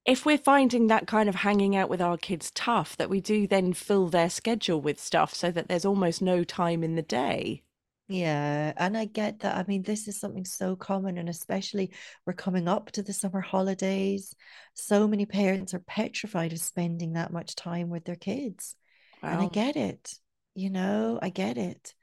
if 0.05 0.25
we're 0.25 0.37
finding 0.37 0.87
that 0.87 1.05
kind 1.05 1.27
of 1.27 1.35
hanging 1.35 1.75
out 1.75 1.89
with 1.89 2.01
our 2.01 2.15
kids 2.15 2.49
tough, 2.51 2.95
that 2.95 3.09
we 3.09 3.19
do 3.19 3.45
then 3.45 3.73
fill 3.73 4.07
their 4.07 4.29
schedule 4.29 4.79
with 4.79 5.01
stuff 5.01 5.33
so 5.33 5.51
that 5.51 5.67
there's 5.67 5.83
almost 5.83 6.21
no 6.21 6.45
time 6.45 6.81
in 6.81 6.95
the 6.95 7.01
day. 7.01 7.61
Yeah, 8.07 8.71
and 8.77 8.97
I 8.97 9.03
get 9.03 9.39
that. 9.39 9.57
I 9.57 9.65
mean, 9.67 9.83
this 9.83 10.07
is 10.07 10.17
something 10.17 10.45
so 10.45 10.77
common, 10.77 11.17
and 11.17 11.27
especially 11.27 11.91
we're 12.25 12.31
coming 12.31 12.69
up 12.69 12.89
to 12.91 13.03
the 13.03 13.11
summer 13.11 13.41
holidays. 13.41 14.33
So 14.75 15.09
many 15.09 15.25
parents 15.25 15.73
are 15.73 15.79
petrified 15.79 16.53
of 16.53 16.59
spending 16.59 17.13
that 17.13 17.33
much 17.33 17.57
time 17.57 17.89
with 17.89 18.05
their 18.05 18.15
kids. 18.15 18.77
Wow. 19.21 19.31
And 19.31 19.41
I 19.41 19.47
get 19.47 19.75
it. 19.75 20.19
You 20.55 20.69
know, 20.69 21.19
I 21.21 21.29
get 21.29 21.57
it 21.57 21.93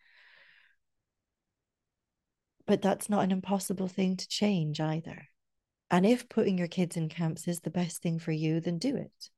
but 2.70 2.82
that's 2.82 3.10
not 3.10 3.24
an 3.24 3.32
impossible 3.32 3.88
thing 3.88 4.16
to 4.16 4.28
change 4.28 4.78
either. 4.78 5.26
And 5.90 6.06
if 6.06 6.28
putting 6.28 6.56
your 6.56 6.68
kids 6.68 6.96
in 6.96 7.08
camps 7.08 7.48
is 7.48 7.58
the 7.58 7.68
best 7.68 8.00
thing 8.00 8.20
for 8.20 8.30
you, 8.30 8.60
then 8.60 8.78
do 8.78 8.94
it. 8.94 9.28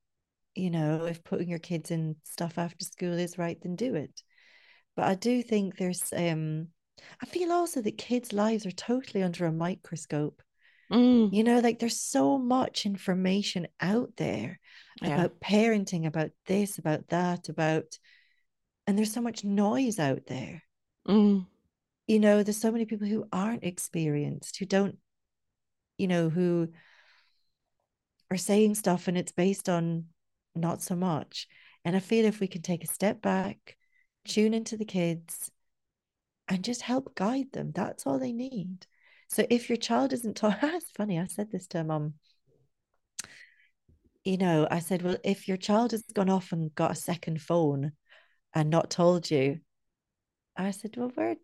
You 0.55 0.69
know, 0.69 1.07
if 1.07 1.25
putting 1.25 1.49
your 1.49 1.59
kids 1.59 1.91
in 1.91 2.17
stuff 2.25 2.59
after 2.59 2.85
school 2.85 3.15
is 3.15 3.39
right, 3.39 3.59
then 3.63 3.75
do 3.75 3.95
it. 3.95 4.23
But 4.97 5.07
I 5.07 5.15
do 5.15 5.43
think 5.43 5.79
there's 5.79 6.13
um 6.15 6.69
I 7.23 7.25
feel 7.25 7.53
also 7.53 7.81
that 7.81 7.97
kids' 7.97 8.35
lives 8.35 8.67
are 8.67 8.71
totally 8.71 9.23
under 9.23 9.47
a 9.47 9.53
microscope. 9.53 10.43
Mm. 10.93 11.33
You 11.33 11.43
know, 11.43 11.61
like 11.61 11.79
there's 11.79 11.99
so 11.99 12.37
much 12.37 12.85
information 12.85 13.67
out 13.81 14.11
there 14.19 14.61
yeah. 15.01 15.15
about 15.15 15.41
parenting, 15.41 16.07
about 16.07 16.33
this, 16.45 16.77
about 16.77 17.09
that, 17.09 17.49
about, 17.49 17.99
and 18.87 18.99
there's 18.99 19.13
so 19.13 19.21
much 19.21 19.45
noise 19.45 19.99
out 19.99 20.27
there. 20.27 20.63
Mm. 21.07 21.47
You 22.07 22.21
know 22.21 22.43
there's 22.43 22.61
so 22.61 22.73
many 22.73 22.85
people 22.85 23.07
who 23.07 23.27
aren't 23.33 23.65
experienced 23.65 24.59
who 24.59 24.67
don't 24.67 24.99
you 25.99 26.09
know 26.09 26.29
who 26.29 26.69
are 28.31 28.37
saying 28.37 28.75
stuff 28.75 29.09
and 29.09 29.17
it's 29.17 29.33
based 29.33 29.69
on 29.69 30.07
not 30.55 30.83
so 30.83 30.97
much. 30.97 31.47
And 31.85 31.97
i 31.97 32.01
feel 32.01 32.27
if 32.27 32.41
we 32.41 32.47
can 32.47 32.63
take 32.63 32.85
a 32.85 32.89
step 32.93 33.23
back 33.23 33.77
tune 34.27 34.55
into 34.55 34.77
the 34.77 34.85
kids 34.85 35.51
and 36.47 36.63
just 36.63 36.83
help 36.83 37.15
guide 37.15 37.51
them 37.53 37.73
that's 37.73 38.07
all 38.07 38.19
they 38.19 38.33
need. 38.33 38.87
So 39.29 39.47
if 39.49 39.71
your 39.71 39.79
child 39.79 40.13
isn't 40.13 40.37
taught 40.37 40.59
it's 40.63 40.91
funny 40.91 41.19
i 41.19 41.27
said 41.27 41.51
this 41.51 41.67
to 41.69 41.81
a 41.81 41.85
mom. 41.85 42.15
You 44.25 44.39
know 44.39 44.69
i 44.71 44.81
said 44.81 45.03
well 45.03 45.17
if 45.25 45.49
your 45.49 45.57
child 45.57 45.93
has 45.93 46.03
gone 46.15 46.31
off 46.31 46.53
and 46.53 46.75
got 46.75 46.93
a 46.93 46.97
second 46.97 47.41
phone 47.41 47.93
and 48.55 48.71
not 48.71 48.91
told 48.91 49.31
you 49.31 49.61
I 50.57 50.71
said, 50.71 50.97
Well, 50.97 51.11
where 51.15 51.37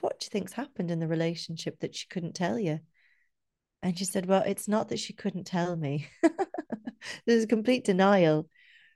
what 0.00 0.20
do 0.20 0.24
you 0.24 0.30
think's 0.30 0.52
happened 0.52 0.90
in 0.90 1.00
the 1.00 1.08
relationship 1.08 1.80
that 1.80 1.94
she 1.94 2.06
couldn't 2.08 2.34
tell 2.34 2.58
you? 2.58 2.80
And 3.82 3.98
she 3.98 4.04
said, 4.04 4.26
Well, 4.26 4.42
it's 4.46 4.68
not 4.68 4.88
that 4.88 4.98
she 4.98 5.12
couldn't 5.12 5.44
tell 5.44 5.76
me. 5.76 6.08
There's 7.26 7.44
a 7.44 7.48
complete 7.48 7.84
denial, 7.84 8.48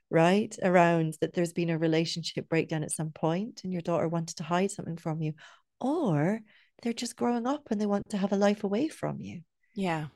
right? 0.09 0.55
Around 0.61 1.15
that 1.21 1.33
there's 1.33 1.53
been 1.53 1.69
a 1.69 1.77
relationship 1.77 2.49
breakdown 2.49 2.83
at 2.83 2.91
some 2.91 3.11
point 3.11 3.61
and 3.63 3.71
your 3.71 3.81
daughter 3.81 4.07
wanted 4.07 4.37
to 4.37 4.43
hide 4.43 4.71
something 4.71 4.97
from 4.97 5.21
you. 5.21 5.33
Or 5.79 6.41
they're 6.81 6.93
just 6.93 7.15
growing 7.15 7.47
up 7.47 7.69
and 7.71 7.79
they 7.79 7.85
want 7.85 8.09
to 8.09 8.17
have 8.17 8.33
a 8.33 8.37
life 8.37 8.63
away 8.63 8.89
from 8.89 9.21
you. 9.21 9.41
Yeah. 9.73 10.07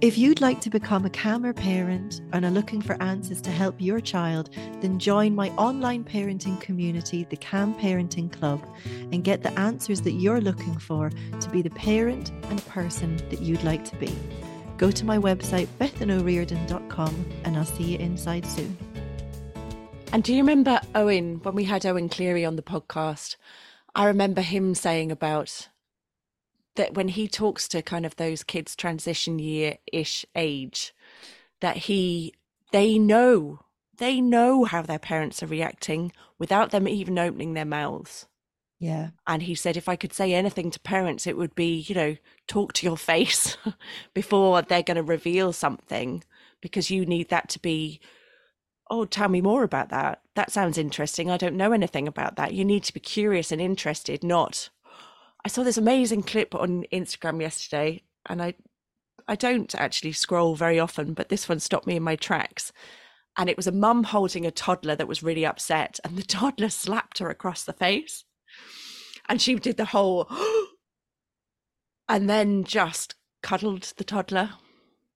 If 0.00 0.16
you'd 0.16 0.40
like 0.40 0.62
to 0.62 0.70
become 0.70 1.04
a 1.04 1.10
calmer 1.10 1.52
parent 1.52 2.22
and 2.32 2.46
are 2.46 2.50
looking 2.50 2.80
for 2.80 2.96
answers 3.02 3.42
to 3.42 3.50
help 3.50 3.74
your 3.78 4.00
child, 4.00 4.48
then 4.80 4.98
join 4.98 5.34
my 5.34 5.50
online 5.50 6.04
parenting 6.04 6.58
community, 6.58 7.26
the 7.28 7.36
Calm 7.36 7.74
Parenting 7.74 8.32
Club, 8.32 8.66
and 9.12 9.22
get 9.22 9.42
the 9.42 9.52
answers 9.60 10.00
that 10.00 10.12
you're 10.12 10.40
looking 10.40 10.78
for 10.78 11.10
to 11.38 11.50
be 11.50 11.60
the 11.60 11.68
parent 11.68 12.30
and 12.44 12.64
person 12.64 13.18
that 13.28 13.42
you'd 13.42 13.62
like 13.62 13.84
to 13.84 13.96
be. 13.96 14.10
Go 14.78 14.90
to 14.90 15.04
my 15.04 15.18
website, 15.18 15.68
bethanoriordan.com, 15.78 17.26
and 17.44 17.58
I'll 17.58 17.66
see 17.66 17.92
you 17.92 17.98
inside 17.98 18.46
soon. 18.46 18.78
And 20.14 20.24
do 20.24 20.32
you 20.32 20.40
remember 20.40 20.80
Owen, 20.94 21.40
when 21.42 21.54
we 21.54 21.64
had 21.64 21.84
Owen 21.84 22.08
Cleary 22.08 22.46
on 22.46 22.56
the 22.56 22.62
podcast? 22.62 23.36
I 23.94 24.06
remember 24.06 24.40
him 24.40 24.74
saying 24.74 25.12
about 25.12 25.68
that 26.80 26.94
when 26.94 27.08
he 27.08 27.28
talks 27.28 27.68
to 27.68 27.82
kind 27.82 28.06
of 28.06 28.16
those 28.16 28.42
kids 28.42 28.74
transition 28.74 29.38
year 29.38 29.76
ish 29.92 30.24
age 30.34 30.94
that 31.60 31.76
he 31.76 32.32
they 32.72 32.98
know 32.98 33.60
they 33.98 34.18
know 34.18 34.64
how 34.64 34.80
their 34.80 34.98
parents 34.98 35.42
are 35.42 35.46
reacting 35.46 36.10
without 36.38 36.70
them 36.70 36.88
even 36.88 37.18
opening 37.18 37.52
their 37.52 37.66
mouths. 37.66 38.26
Yeah. 38.78 39.10
And 39.26 39.42
he 39.42 39.54
said 39.54 39.76
if 39.76 39.90
i 39.90 39.96
could 39.96 40.14
say 40.14 40.32
anything 40.32 40.70
to 40.70 40.80
parents 40.80 41.26
it 41.26 41.36
would 41.36 41.54
be 41.54 41.80
you 41.80 41.94
know 41.94 42.16
talk 42.46 42.72
to 42.74 42.86
your 42.86 42.96
face 42.96 43.58
before 44.14 44.62
they're 44.62 44.82
going 44.82 44.96
to 44.96 45.02
reveal 45.02 45.52
something 45.52 46.24
because 46.62 46.90
you 46.90 47.04
need 47.04 47.28
that 47.28 47.50
to 47.50 47.58
be 47.58 48.00
oh 48.88 49.04
tell 49.04 49.28
me 49.28 49.42
more 49.42 49.64
about 49.64 49.90
that. 49.90 50.22
That 50.34 50.50
sounds 50.50 50.78
interesting. 50.78 51.30
I 51.30 51.36
don't 51.36 51.58
know 51.58 51.72
anything 51.72 52.08
about 52.08 52.36
that. 52.36 52.54
You 52.54 52.64
need 52.64 52.84
to 52.84 52.94
be 52.94 53.00
curious 53.00 53.52
and 53.52 53.60
interested 53.60 54.24
not 54.24 54.70
I 55.44 55.48
saw 55.48 55.62
this 55.62 55.78
amazing 55.78 56.22
clip 56.22 56.54
on 56.54 56.84
Instagram 56.92 57.40
yesterday, 57.40 58.02
and 58.26 58.42
I 58.42 58.54
I 59.28 59.36
don't 59.36 59.74
actually 59.76 60.12
scroll 60.12 60.56
very 60.56 60.80
often, 60.80 61.14
but 61.14 61.28
this 61.28 61.48
one 61.48 61.60
stopped 61.60 61.86
me 61.86 61.96
in 61.96 62.02
my 62.02 62.16
tracks. 62.16 62.72
And 63.36 63.48
it 63.48 63.56
was 63.56 63.68
a 63.68 63.72
mum 63.72 64.02
holding 64.04 64.44
a 64.44 64.50
toddler 64.50 64.96
that 64.96 65.06
was 65.06 65.22
really 65.22 65.46
upset, 65.46 66.00
and 66.04 66.16
the 66.16 66.22
toddler 66.38 66.68
slapped 66.68 67.18
her 67.18 67.30
across 67.30 67.64
the 67.64 67.72
face. 67.72 68.24
And 69.28 69.40
she 69.40 69.54
did 69.54 69.76
the 69.76 69.84
whole, 69.86 70.28
and 72.08 72.28
then 72.28 72.64
just 72.64 73.14
cuddled 73.42 73.92
the 73.96 74.04
toddler. 74.04 74.50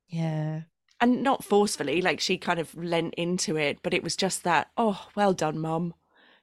Yeah. 0.07 0.63
And 1.01 1.23
not 1.23 1.45
forcefully, 1.45 2.01
like 2.01 2.21
she 2.21 2.39
kind 2.39 2.61
of 2.61 2.75
leant 2.75 3.15
into 3.15 3.57
it, 3.57 3.81
but 3.83 3.93
it 3.93 4.05
was 4.05 4.15
just 4.17 4.45
that, 4.45 4.69
oh, 4.77 5.09
well 5.17 5.33
done, 5.33 5.59
mum 5.59 5.95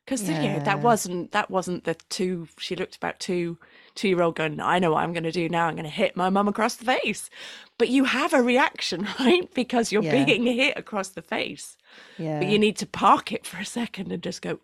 because 0.06 0.28
yeah. 0.28 0.42
you 0.42 0.50
know 0.50 0.60
that 0.60 0.82
wasn't 0.82 1.32
that 1.32 1.50
wasn't 1.50 1.84
the 1.84 1.96
two 2.10 2.48
she 2.58 2.76
looked 2.76 2.96
about 2.96 3.20
two 3.20 3.58
two 3.96 4.08
year 4.08 4.22
old 4.22 4.36
going 4.36 4.60
i 4.60 4.80
know 4.80 4.92
what 4.92 5.04
i'm 5.04 5.14
going 5.14 5.24
to 5.24 5.32
do 5.32 5.48
now 5.48 5.68
i'm 5.68 5.76
going 5.76 5.84
to 5.84 5.90
hit 5.90 6.16
my 6.16 6.30
mum 6.30 6.48
across 6.48 6.76
the 6.76 6.86
face. 6.86 7.30
But 7.78 7.90
you 7.90 8.04
have 8.04 8.34
a 8.34 8.44
reaction 8.44 9.08
right? 9.20 9.52
Because 9.54 9.92
you're 9.92 10.04
yeah. 10.04 10.24
being 10.26 10.46
hit 10.46 10.78
across 10.78 11.10
the 11.10 11.22
face. 11.22 11.78
Yeah. 12.18 12.40
but 12.40 12.48
you 12.48 12.60
need 12.60 12.78
to 12.78 12.86
park 12.86 13.32
it 13.32 13.46
for 13.46 13.58
a 13.58 13.66
second 13.66 14.12
and 14.12 14.24
just 14.24 14.42
go 14.42 14.60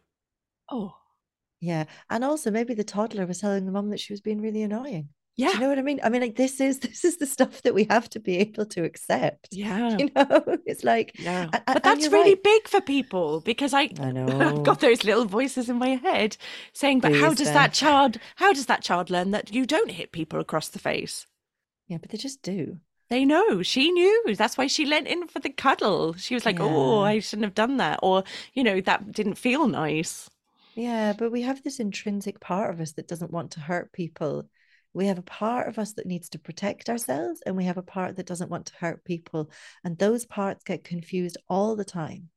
oh. 0.72 0.96
Yeah 1.60 1.86
and 2.10 2.24
also 2.24 2.52
maybe 2.52 2.74
the 2.74 2.84
toddler 2.84 3.26
was 3.26 3.40
telling 3.40 3.66
the 3.66 3.72
mum 3.72 3.90
that 3.90 4.00
she 4.00 4.14
was 4.14 4.22
being 4.22 4.42
really 4.42 4.62
annoying 4.62 5.10
yeah. 5.38 5.50
Do 5.50 5.54
you 5.54 5.60
know 5.62 5.70
what 5.70 5.78
I 5.80 5.84
mean? 5.84 6.00
I 6.04 6.10
mean, 6.10 6.22
like 6.22 6.36
this 6.36 6.60
is 6.60 6.80
this 6.82 7.06
is 7.06 7.18
the 7.18 7.28
stuff 7.28 7.62
that 7.62 7.74
we 7.76 7.86
have 7.86 8.10
to 8.10 8.20
be 8.20 8.38
able 8.40 8.66
to 8.66 8.84
accept. 8.84 9.50
Yeah. 9.58 9.98
You 9.98 10.10
know, 10.16 10.44
it's 10.66 10.84
like 10.84 11.16
yeah. 11.20 11.50
And, 11.54 11.64
but 11.66 11.84
that's 11.84 12.08
really 12.10 12.34
right. 12.36 12.44
big 12.44 12.68
for 12.68 12.82
people 12.82 13.42
because 13.42 13.74
I, 13.74 13.90
I 14.00 14.12
know 14.12 14.28
I've 14.28 14.64
got 14.64 14.82
those 14.82 15.04
little 15.04 15.26
voices 15.26 15.70
in 15.70 15.78
my 15.78 15.96
head 15.96 16.38
saying, 16.74 17.00
but 17.00 17.12
Please, 17.12 17.22
how 17.22 17.34
does 17.34 17.52
that 17.52 17.74
child 17.74 18.18
how 18.36 18.54
does 18.54 18.66
that 18.66 18.82
child 18.84 19.10
learn 19.10 19.32
that 19.32 19.54
you 19.54 19.66
don't 19.66 19.92
hit 19.92 20.12
people 20.12 20.40
across 20.40 20.70
the 20.70 20.80
face? 20.80 21.26
Yeah, 21.88 21.98
but 21.98 22.10
they 22.12 22.18
just 22.18 22.42
do. 22.42 22.80
They 23.10 23.24
know. 23.24 23.64
She 23.64 23.92
knew. 23.92 24.36
That's 24.36 24.58
why 24.58 24.68
she 24.68 24.86
leant 24.86 25.08
in 25.08 25.28
for 25.28 25.40
the 25.40 25.50
cuddle. 25.50 26.14
She 26.14 26.34
was 26.34 26.46
like, 26.46 26.60
oh, 26.60 26.66
yeah. 26.66 26.76
"Oh, 26.76 27.00
I 27.00 27.20
shouldn't 27.20 27.46
have 27.46 27.56
done 27.56 27.78
that," 27.78 28.00
or 28.04 28.24
you 28.54 28.64
know, 28.64 28.82
that 28.82 29.12
didn't 29.14 29.36
feel 29.36 29.68
nice. 29.68 30.30
Yeah, 30.76 31.14
but 31.14 31.32
we 31.32 31.42
have 31.42 31.64
this 31.64 31.80
intrinsic 31.80 32.40
part 32.40 32.70
of 32.70 32.80
us 32.82 32.94
that 32.94 33.08
doesn't 33.08 33.32
want 33.32 33.52
to 33.52 33.60
hurt 33.62 33.94
people 33.94 34.48
we 34.94 35.08
have 35.08 35.20
a 35.20 35.24
part 35.24 35.68
of 35.68 35.78
us 35.78 35.94
that 35.94 36.08
needs 36.08 36.30
to 36.30 36.40
protect 36.40 36.90
ourselves 36.90 37.42
and 37.46 37.56
we 37.56 37.66
have 37.66 37.78
a 37.78 37.84
part 37.84 38.16
that 38.16 38.26
doesn't 38.26 38.50
want 38.50 38.68
to 38.68 38.76
hurt 38.80 39.04
people 39.04 39.52
and 39.84 39.98
those 39.98 40.26
parts 40.26 40.64
get 40.64 40.84
confused 40.84 41.38
all 41.50 41.76
the 41.76 41.86
time. 41.86 42.30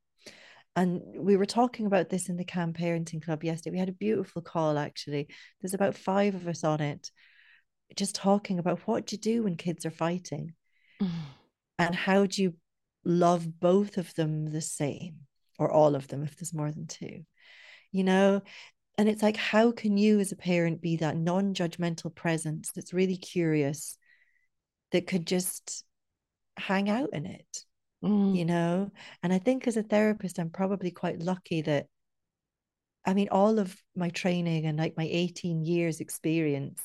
And 0.77 1.03
we 1.17 1.37
were 1.37 1.47
talking 1.47 1.87
about 1.87 2.11
this 2.11 2.29
in 2.29 2.37
the 2.37 2.45
Calm 2.45 2.73
Parenting 2.73 3.23
Club 3.23 3.43
yesterday. 3.43 3.75
We 3.75 3.79
had 3.81 3.89
a 3.89 3.93
beautiful 3.93 4.43
call 4.43 4.79
actually. 4.79 5.29
There's 5.61 5.75
about 5.75 5.97
five 5.97 6.35
of 6.35 6.47
us 6.47 6.65
on 6.65 6.81
it 6.81 7.11
just 7.97 8.15
talking 8.15 8.59
about 8.59 8.81
what 8.87 9.07
do 9.07 9.17
you 9.17 9.21
do 9.21 9.43
when 9.43 9.57
kids 9.57 9.85
are 9.85 9.91
fighting? 9.91 10.55
Mm. 11.03 11.11
and 11.79 11.95
how 11.95 12.27
do 12.27 12.43
you 12.43 12.55
love 13.05 13.59
both 13.59 13.97
of 13.97 14.15
them 14.15 14.51
the 14.51 14.61
same 14.61 15.21
or 15.59 15.71
all 15.71 15.95
of 15.95 16.09
them 16.09 16.23
if 16.23 16.37
there's 16.37 16.55
more 16.55 16.71
than 16.71 16.87
two? 16.87 17.25
You 17.91 18.05
know 18.05 18.43
and 18.99 19.09
it's 19.09 19.23
like, 19.23 19.37
how 19.37 19.73
can 19.73 19.97
you 19.97 20.21
as 20.21 20.33
a 20.33 20.37
parent 20.37 20.81
be 20.81 20.97
that 20.97 21.17
non 21.17 21.55
judgmental 21.55 22.15
presence 22.15 22.71
that's 22.73 22.93
really 22.93 23.17
curious, 23.17 23.97
that 24.93 25.07
could 25.07 25.27
just 25.27 25.85
hang 26.57 26.91
out 26.91 27.11
in 27.13 27.27
it, 27.27 27.65
mm. 28.05 28.37
you 28.37 28.45
know? 28.45 28.91
And 29.23 29.33
I 29.33 29.39
think 29.39 29.67
as 29.67 29.77
a 29.77 29.83
therapist, 29.83 30.39
I'm 30.39 30.51
probably 30.51 30.91
quite 30.91 31.21
lucky 31.21 31.63
that, 31.63 31.87
I 33.07 33.15
mean, 33.15 33.29
all 33.31 33.59
of 33.59 33.75
my 33.97 34.11
training 34.11 34.67
and 34.67 34.79
like 34.79 34.97
my 34.97 35.09
18 35.11 35.65
years 35.65 36.01
experience 36.01 36.83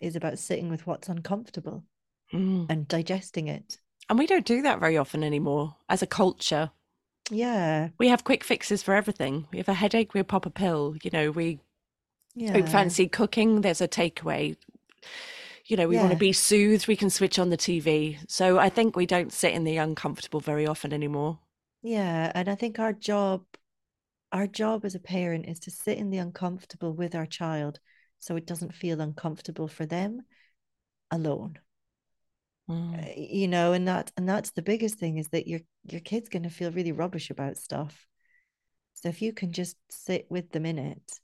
is 0.00 0.16
about 0.16 0.38
sitting 0.38 0.70
with 0.70 0.86
what's 0.86 1.08
uncomfortable 1.08 1.84
mm. 2.32 2.66
and 2.70 2.88
digesting 2.88 3.48
it. 3.48 3.78
And 4.08 4.18
we 4.18 4.26
don't 4.26 4.46
do 4.46 4.62
that 4.62 4.80
very 4.80 4.96
often 4.96 5.24
anymore 5.24 5.76
as 5.88 6.02
a 6.02 6.06
culture. 6.06 6.70
Yeah. 7.30 7.88
We 7.98 8.08
have 8.08 8.24
quick 8.24 8.44
fixes 8.44 8.82
for 8.82 8.94
everything. 8.94 9.46
We 9.52 9.58
have 9.58 9.68
a 9.68 9.74
headache, 9.74 10.14
we 10.14 10.22
pop 10.22 10.46
a 10.46 10.50
pill. 10.50 10.96
You 11.02 11.10
know, 11.12 11.30
we 11.30 11.58
yeah. 12.34 12.52
don't 12.52 12.68
fancy 12.68 13.08
cooking, 13.08 13.60
there's 13.60 13.80
a 13.80 13.88
takeaway. 13.88 14.56
You 15.66 15.76
know, 15.76 15.88
we 15.88 15.96
yeah. 15.96 16.02
want 16.02 16.12
to 16.12 16.18
be 16.18 16.32
soothed, 16.32 16.86
we 16.86 16.96
can 16.96 17.10
switch 17.10 17.38
on 17.38 17.50
the 17.50 17.56
TV. 17.56 18.18
So 18.28 18.58
I 18.58 18.68
think 18.68 18.94
we 18.94 19.06
don't 19.06 19.32
sit 19.32 19.52
in 19.52 19.64
the 19.64 19.78
uncomfortable 19.78 20.40
very 20.40 20.66
often 20.66 20.92
anymore. 20.92 21.38
Yeah. 21.82 22.30
And 22.34 22.48
I 22.48 22.54
think 22.54 22.78
our 22.78 22.92
job, 22.92 23.44
our 24.32 24.46
job 24.46 24.84
as 24.84 24.94
a 24.94 25.00
parent 25.00 25.46
is 25.46 25.58
to 25.60 25.70
sit 25.70 25.98
in 25.98 26.10
the 26.10 26.18
uncomfortable 26.18 26.92
with 26.92 27.14
our 27.14 27.26
child 27.26 27.80
so 28.18 28.36
it 28.36 28.46
doesn't 28.46 28.74
feel 28.74 29.00
uncomfortable 29.00 29.68
for 29.68 29.86
them 29.86 30.22
alone. 31.10 31.58
Mm. 32.68 33.30
you 33.30 33.46
know 33.46 33.72
and 33.72 33.86
that 33.86 34.10
and 34.16 34.28
that's 34.28 34.50
the 34.50 34.62
biggest 34.62 34.98
thing 34.98 35.18
is 35.18 35.28
that 35.28 35.46
your 35.46 35.60
your 35.84 36.00
kid's 36.00 36.28
going 36.28 36.42
to 36.42 36.50
feel 36.50 36.72
really 36.72 36.90
rubbish 36.90 37.30
about 37.30 37.56
stuff. 37.56 38.06
So 38.94 39.08
if 39.08 39.22
you 39.22 39.32
can 39.32 39.52
just 39.52 39.76
sit 39.88 40.26
with 40.30 40.50
them 40.50 40.66
in 40.66 40.78
it 40.78 41.20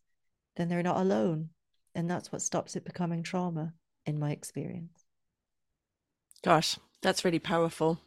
then 0.57 0.69
they're 0.69 0.83
not 0.83 0.99
alone. 0.99 1.49
And 1.95 2.09
that's 2.11 2.31
what 2.31 2.43
stops 2.43 2.77
it 2.77 2.85
becoming 2.85 3.23
trauma 3.23 3.73
in 4.07 4.19
my 4.21 4.31
experience. 4.31 5.05
Gosh 6.45 6.79
that's 7.03 7.25
really 7.25 7.41
powerful. 7.41 7.99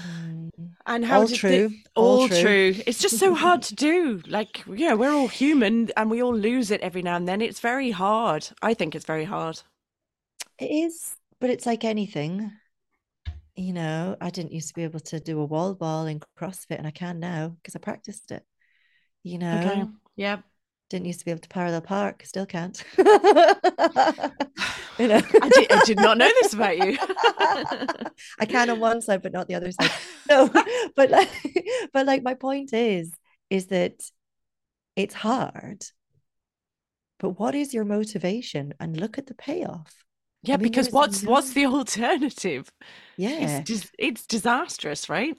Mm. 0.00 0.48
and 0.86 1.04
how 1.04 1.20
all 1.20 1.28
true 1.28 1.70
all, 1.94 2.22
all 2.22 2.28
true. 2.28 2.40
true. 2.72 2.82
it's 2.86 2.98
just 2.98 3.18
so 3.18 3.34
hard 3.34 3.62
to 3.70 3.74
do. 3.76 4.20
Like 4.26 4.64
yeah 4.66 4.94
we're 4.94 5.12
all 5.12 5.28
human 5.28 5.90
and 5.96 6.10
we 6.10 6.22
all 6.22 6.34
lose 6.34 6.72
it 6.72 6.80
every 6.80 7.02
now 7.02 7.14
and 7.14 7.28
then. 7.28 7.40
It's 7.40 7.60
very 7.60 7.92
hard. 7.92 8.48
I 8.62 8.74
think 8.74 8.96
it's 8.96 9.04
very 9.04 9.24
hard. 9.24 9.62
It 10.58 10.66
is 10.66 11.14
but 11.42 11.50
it's 11.50 11.66
like 11.66 11.82
anything. 11.82 12.52
You 13.56 13.72
know, 13.72 14.16
I 14.20 14.30
didn't 14.30 14.52
used 14.52 14.68
to 14.68 14.74
be 14.74 14.84
able 14.84 15.00
to 15.00 15.18
do 15.18 15.40
a 15.40 15.44
wall 15.44 15.74
ball 15.74 16.06
in 16.06 16.20
CrossFit 16.38 16.78
and 16.78 16.86
I 16.86 16.92
can 16.92 17.18
now 17.18 17.48
because 17.48 17.74
I 17.74 17.80
practiced 17.80 18.30
it. 18.30 18.44
You 19.24 19.38
know? 19.38 19.58
Okay. 19.58 19.84
Yeah. 20.14 20.38
Didn't 20.88 21.06
used 21.06 21.18
to 21.18 21.24
be 21.24 21.32
able 21.32 21.40
to 21.40 21.48
parallel 21.48 21.80
park, 21.80 22.24
still 22.24 22.46
can't. 22.46 22.80
you 22.96 23.04
know, 23.04 23.16
I 24.98 25.48
did, 25.48 25.72
I 25.72 25.82
did 25.84 25.96
not 25.96 26.16
know 26.16 26.30
this 26.40 26.54
about 26.54 26.78
you. 26.78 26.96
I 28.38 28.46
can 28.46 28.70
on 28.70 28.78
one 28.78 29.02
side, 29.02 29.20
but 29.20 29.32
not 29.32 29.48
the 29.48 29.56
other 29.56 29.72
side. 29.72 29.90
No, 30.28 30.48
but 30.94 31.10
like, 31.10 31.28
but 31.92 32.06
like 32.06 32.22
my 32.22 32.34
point 32.34 32.72
is, 32.72 33.10
is 33.50 33.66
that 33.66 33.94
it's 34.94 35.14
hard. 35.14 35.82
But 37.18 37.40
what 37.40 37.56
is 37.56 37.74
your 37.74 37.84
motivation? 37.84 38.74
And 38.78 38.96
look 38.96 39.18
at 39.18 39.26
the 39.26 39.34
payoff. 39.34 39.92
Yeah, 40.42 40.54
I 40.54 40.56
mean, 40.56 40.62
because 40.62 40.90
what's 40.90 41.22
what's 41.22 41.52
the 41.52 41.66
alternative? 41.78 42.70
Yeah, 43.16 43.62
it's, 43.66 43.90
it's 43.98 44.26
disastrous, 44.26 45.08
right? 45.08 45.36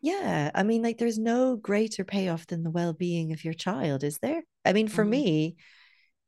Yeah, 0.00 0.50
I 0.54 0.64
mean, 0.64 0.82
like, 0.82 0.98
there's 0.98 1.18
no 1.18 1.56
greater 1.56 2.04
payoff 2.04 2.46
than 2.46 2.62
the 2.62 2.70
well-being 2.70 3.32
of 3.32 3.42
your 3.42 3.54
child, 3.54 4.04
is 4.04 4.18
there? 4.18 4.42
I 4.62 4.74
mean, 4.74 4.86
for 4.86 5.02
mm. 5.02 5.08
me, 5.08 5.56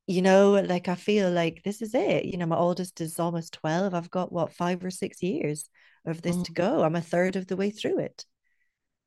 you 0.06 0.22
know, 0.22 0.52
like 0.52 0.88
I 0.88 0.94
feel 0.94 1.30
like 1.30 1.62
this 1.62 1.82
is 1.82 1.94
it. 1.94 2.24
You 2.24 2.38
know, 2.38 2.46
my 2.46 2.56
oldest 2.56 3.00
is 3.00 3.18
almost 3.18 3.52
12. 3.54 3.92
I've 3.92 4.10
got 4.10 4.32
what, 4.32 4.52
five 4.52 4.84
or 4.84 4.90
six 4.90 5.22
years 5.22 5.68
of 6.06 6.22
this 6.22 6.36
mm. 6.36 6.44
to 6.44 6.52
go. 6.52 6.82
I'm 6.82 6.96
a 6.96 7.00
third 7.00 7.36
of 7.36 7.46
the 7.46 7.56
way 7.56 7.70
through 7.70 7.98
it. 7.98 8.24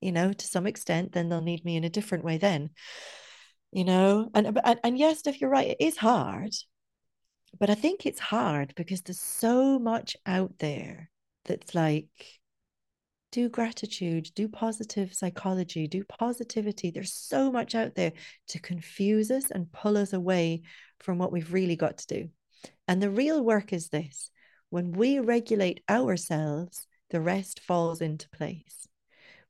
You 0.01 0.11
know, 0.11 0.33
to 0.33 0.47
some 0.47 0.67
extent, 0.67 1.13
then 1.13 1.29
they'll 1.29 1.41
need 1.41 1.65
me 1.65 1.75
in 1.75 1.83
a 1.83 1.89
different 1.89 2.23
way 2.23 2.37
then. 2.37 2.69
You 3.71 3.85
know, 3.85 4.29
and 4.33 4.59
and, 4.63 4.79
and 4.83 4.97
yes, 4.97 5.25
if 5.25 5.41
you're 5.41 5.49
right, 5.49 5.69
it 5.69 5.77
is 5.79 5.97
hard. 5.97 6.53
But 7.57 7.69
I 7.69 7.75
think 7.75 8.05
it's 8.05 8.19
hard 8.19 8.73
because 8.75 9.01
there's 9.01 9.19
so 9.19 9.79
much 9.79 10.15
out 10.25 10.53
there 10.59 11.09
that's 11.45 11.73
like 11.73 12.39
do 13.31 13.49
gratitude, 13.49 14.29
do 14.35 14.47
positive 14.47 15.13
psychology, 15.13 15.87
do 15.87 16.03
positivity. 16.03 16.91
There's 16.91 17.13
so 17.13 17.51
much 17.51 17.75
out 17.75 17.95
there 17.95 18.13
to 18.49 18.59
confuse 18.59 19.29
us 19.29 19.51
and 19.51 19.71
pull 19.71 19.97
us 19.97 20.13
away 20.13 20.63
from 20.99 21.17
what 21.17 21.31
we've 21.31 21.53
really 21.53 21.75
got 21.75 21.99
to 21.99 22.07
do. 22.07 22.29
And 22.87 23.01
the 23.01 23.09
real 23.09 23.43
work 23.43 23.71
is 23.71 23.89
this 23.89 24.31
when 24.69 24.91
we 24.91 25.19
regulate 25.19 25.81
ourselves, 25.89 26.87
the 27.09 27.21
rest 27.21 27.59
falls 27.61 28.01
into 28.01 28.29
place. 28.29 28.87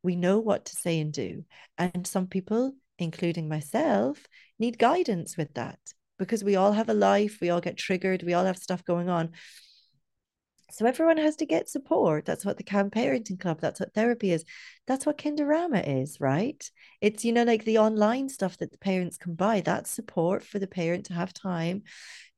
We 0.02 0.16
know 0.16 0.40
what 0.40 0.66
to 0.66 0.76
say 0.76 1.00
and 1.00 1.12
do. 1.12 1.44
And 1.78 2.08
some 2.08 2.28
people, 2.28 2.74
including 2.98 3.50
myself, 3.50 4.26
need 4.58 4.78
guidance 4.78 5.36
with 5.36 5.54
that 5.56 5.80
because 6.20 6.44
we 6.44 6.56
all 6.56 6.74
have 6.74 6.90
a 6.90 6.94
life, 6.94 7.40
we 7.42 7.50
all 7.50 7.62
get 7.62 7.78
triggered, 7.78 8.22
we 8.22 8.34
all 8.34 8.46
have 8.46 8.58
stuff 8.58 8.86
going 8.86 9.10
on. 9.10 9.32
So 10.72 10.86
everyone 10.86 11.18
has 11.18 11.36
to 11.38 11.48
get 11.48 11.68
support. 11.68 12.26
That's 12.26 12.46
what 12.46 12.58
the 12.58 12.64
Calm 12.64 12.92
Parenting 12.92 13.40
Club, 13.40 13.60
that's 13.60 13.80
what 13.80 13.94
therapy 13.94 14.32
is. 14.32 14.46
That's 14.86 15.06
what 15.06 15.18
Kinderama 15.18 16.02
is, 16.02 16.22
right? 16.22 16.64
It's, 17.02 17.26
you 17.26 17.34
know, 17.34 17.44
like 17.44 17.66
the 17.66 17.80
online 17.80 18.30
stuff 18.30 18.58
that 18.60 18.72
the 18.72 18.78
parents 18.78 19.18
can 19.18 19.34
buy. 19.34 19.62
That's 19.62 19.90
support 19.90 20.44
for 20.44 20.60
the 20.60 20.68
parent 20.68 21.08
to 21.08 21.14
have 21.14 21.34
time 21.34 21.84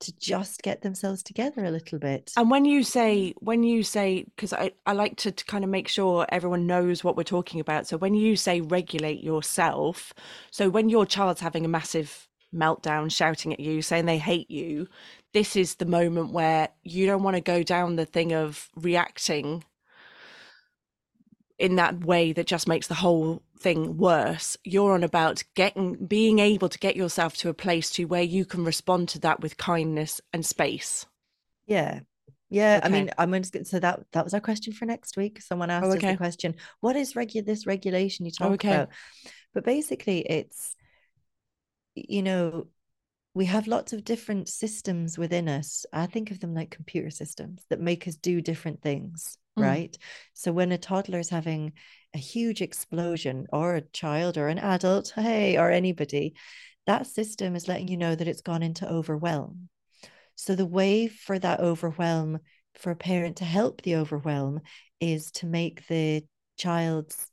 to 0.01 0.17
just 0.17 0.63
get 0.63 0.81
themselves 0.81 1.23
together 1.23 1.65
a 1.65 1.71
little 1.71 1.99
bit. 1.99 2.31
And 2.37 2.49
when 2.49 2.65
you 2.65 2.83
say, 2.83 3.33
when 3.39 3.63
you 3.63 3.83
say, 3.83 4.25
because 4.35 4.53
I, 4.53 4.71
I 4.85 4.93
like 4.93 5.17
to, 5.17 5.31
to 5.31 5.45
kind 5.45 5.63
of 5.63 5.69
make 5.69 5.87
sure 5.87 6.25
everyone 6.29 6.67
knows 6.67 7.03
what 7.03 7.17
we're 7.17 7.23
talking 7.23 7.59
about. 7.59 7.85
So 7.85 7.97
when 7.97 8.15
you 8.15 8.35
say 8.35 8.61
regulate 8.61 9.21
yourself, 9.21 10.13
so 10.51 10.69
when 10.69 10.89
your 10.89 11.05
child's 11.05 11.41
having 11.41 11.65
a 11.65 11.69
massive 11.69 12.27
meltdown, 12.53 13.11
shouting 13.11 13.53
at 13.53 13.59
you, 13.59 13.81
saying 13.81 14.05
they 14.05 14.17
hate 14.17 14.51
you, 14.51 14.87
this 15.33 15.55
is 15.55 15.75
the 15.75 15.85
moment 15.85 16.31
where 16.31 16.69
you 16.83 17.05
don't 17.05 17.23
want 17.23 17.35
to 17.35 17.41
go 17.41 17.63
down 17.63 17.95
the 17.95 18.05
thing 18.05 18.33
of 18.33 18.69
reacting 18.75 19.63
in 21.57 21.75
that 21.75 22.03
way 22.03 22.33
that 22.33 22.47
just 22.47 22.67
makes 22.67 22.87
the 22.87 22.95
whole 22.95 23.41
thing 23.59 23.95
worse 23.95 24.57
you're 24.63 24.93
on 24.93 25.03
about 25.03 25.43
getting 25.53 25.93
being 26.07 26.39
able 26.39 26.67
to 26.67 26.79
get 26.79 26.95
yourself 26.95 27.37
to 27.37 27.49
a 27.49 27.53
place 27.53 27.91
to 27.91 28.05
where 28.05 28.23
you 28.23 28.43
can 28.43 28.65
respond 28.65 29.07
to 29.07 29.19
that 29.19 29.39
with 29.39 29.57
kindness 29.57 30.19
and 30.33 30.43
space 30.43 31.05
yeah 31.67 31.99
yeah 32.49 32.79
okay. 32.83 32.87
i 32.87 32.89
mean 32.89 33.11
i'm 33.19 33.29
going 33.29 33.43
to 33.43 33.51
get, 33.51 33.67
so 33.67 33.79
that 33.79 33.99
that 34.13 34.23
was 34.23 34.33
our 34.33 34.39
question 34.39 34.73
for 34.73 34.85
next 34.85 35.15
week 35.15 35.39
someone 35.39 35.69
oh, 35.69 35.75
asked 35.75 35.85
oh, 35.85 35.91
okay. 35.91 36.07
us 36.07 36.13
the 36.13 36.17
question 36.17 36.55
what 36.79 36.95
is 36.95 37.13
regu- 37.13 37.45
this 37.45 37.67
regulation 37.67 38.25
you 38.25 38.31
talk 38.31 38.49
oh, 38.49 38.53
okay. 38.53 38.73
about 38.73 38.89
but 39.53 39.63
basically 39.63 40.21
it's 40.21 40.75
you 41.95 42.23
know 42.23 42.67
we 43.33 43.45
have 43.45 43.67
lots 43.67 43.93
of 43.93 44.03
different 44.03 44.49
systems 44.49 45.17
within 45.17 45.47
us. 45.47 45.85
I 45.93 46.05
think 46.05 46.31
of 46.31 46.39
them 46.39 46.53
like 46.53 46.69
computer 46.69 47.09
systems 47.09 47.63
that 47.69 47.79
make 47.79 48.07
us 48.07 48.15
do 48.15 48.41
different 48.41 48.81
things, 48.81 49.37
mm. 49.57 49.63
right? 49.63 49.97
So 50.33 50.51
when 50.51 50.73
a 50.73 50.77
toddler 50.77 51.19
is 51.19 51.29
having 51.29 51.73
a 52.13 52.17
huge 52.17 52.61
explosion, 52.61 53.47
or 53.53 53.75
a 53.75 53.81
child, 53.81 54.37
or 54.37 54.49
an 54.49 54.59
adult, 54.59 55.13
hey, 55.15 55.57
or 55.57 55.71
anybody, 55.71 56.33
that 56.87 57.07
system 57.07 57.55
is 57.55 57.69
letting 57.69 57.87
you 57.87 57.95
know 57.95 58.15
that 58.15 58.27
it's 58.27 58.41
gone 58.41 58.63
into 58.63 58.89
overwhelm. 58.89 59.69
So 60.35 60.55
the 60.55 60.65
way 60.65 61.07
for 61.07 61.39
that 61.39 61.61
overwhelm, 61.61 62.39
for 62.75 62.91
a 62.91 62.97
parent 62.97 63.37
to 63.37 63.45
help 63.45 63.81
the 63.81 63.95
overwhelm, 63.95 64.59
is 64.99 65.31
to 65.31 65.45
make 65.45 65.87
the 65.87 66.25
child's 66.57 67.27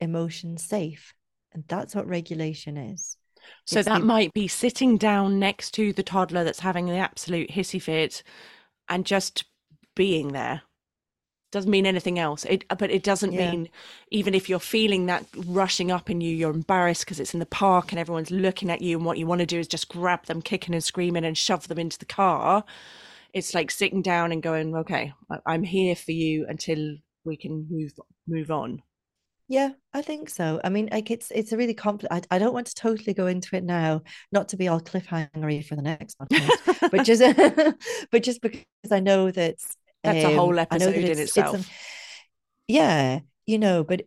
emotions 0.00 0.64
safe. 0.64 1.12
And 1.52 1.64
that's 1.68 1.94
what 1.94 2.06
regulation 2.06 2.78
is. 2.78 3.17
So 3.64 3.82
that 3.82 4.02
might 4.02 4.32
be 4.32 4.48
sitting 4.48 4.96
down 4.96 5.38
next 5.38 5.72
to 5.72 5.92
the 5.92 6.02
toddler 6.02 6.42
that's 6.42 6.60
having 6.60 6.86
the 6.86 6.96
absolute 6.96 7.50
hissy 7.50 7.80
fit 7.80 8.22
and 8.88 9.04
just 9.04 9.44
being 9.94 10.32
there. 10.32 10.62
Doesn't 11.50 11.70
mean 11.70 11.86
anything 11.86 12.18
else. 12.18 12.44
It, 12.44 12.64
but 12.78 12.90
it 12.90 13.02
doesn't 13.02 13.32
yeah. 13.32 13.50
mean 13.50 13.68
even 14.10 14.34
if 14.34 14.48
you're 14.48 14.58
feeling 14.58 15.06
that 15.06 15.24
rushing 15.46 15.90
up 15.90 16.10
in 16.10 16.20
you, 16.20 16.34
you're 16.34 16.50
embarrassed 16.50 17.04
because 17.04 17.20
it's 17.20 17.32
in 17.32 17.40
the 17.40 17.46
park 17.46 17.90
and 17.90 17.98
everyone's 17.98 18.30
looking 18.30 18.70
at 18.70 18.82
you, 18.82 18.96
and 18.98 19.06
what 19.06 19.16
you 19.16 19.26
want 19.26 19.40
to 19.40 19.46
do 19.46 19.58
is 19.58 19.66
just 19.66 19.88
grab 19.88 20.26
them, 20.26 20.42
kicking 20.42 20.74
and 20.74 20.84
screaming, 20.84 21.24
and 21.24 21.38
shove 21.38 21.66
them 21.68 21.78
into 21.78 21.98
the 21.98 22.04
car. 22.04 22.64
It's 23.32 23.54
like 23.54 23.70
sitting 23.70 24.02
down 24.02 24.30
and 24.30 24.42
going, 24.42 24.74
"Okay, 24.76 25.14
I'm 25.46 25.62
here 25.62 25.96
for 25.96 26.12
you 26.12 26.44
until 26.48 26.96
we 27.24 27.36
can 27.38 27.66
move 27.70 27.92
move 28.26 28.50
on." 28.50 28.82
Yeah, 29.50 29.70
I 29.94 30.02
think 30.02 30.28
so. 30.28 30.60
I 30.62 30.68
mean, 30.68 30.90
like 30.92 31.10
it's 31.10 31.30
it's 31.30 31.52
a 31.52 31.56
really 31.56 31.72
complex. 31.72 32.14
I, 32.30 32.36
I 32.36 32.38
don't 32.38 32.52
want 32.52 32.66
to 32.66 32.74
totally 32.74 33.14
go 33.14 33.26
into 33.26 33.56
it 33.56 33.64
now, 33.64 34.02
not 34.30 34.50
to 34.50 34.58
be 34.58 34.68
all 34.68 34.80
cliffhangery 34.80 35.64
for 35.64 35.74
the 35.74 35.82
next 35.82 36.18
podcast, 36.18 36.90
but 36.90 37.04
just 37.04 37.22
but 38.12 38.22
just 38.22 38.42
because 38.42 38.66
I 38.92 39.00
know 39.00 39.30
that 39.30 39.56
that's 40.04 40.24
um, 40.24 40.32
a 40.32 40.36
whole 40.36 40.58
episode 40.58 40.94
in 40.94 41.18
itself. 41.18 41.56
It's, 41.56 41.70
yeah, 42.68 43.20
you 43.46 43.58
know, 43.58 43.84
but 43.84 44.02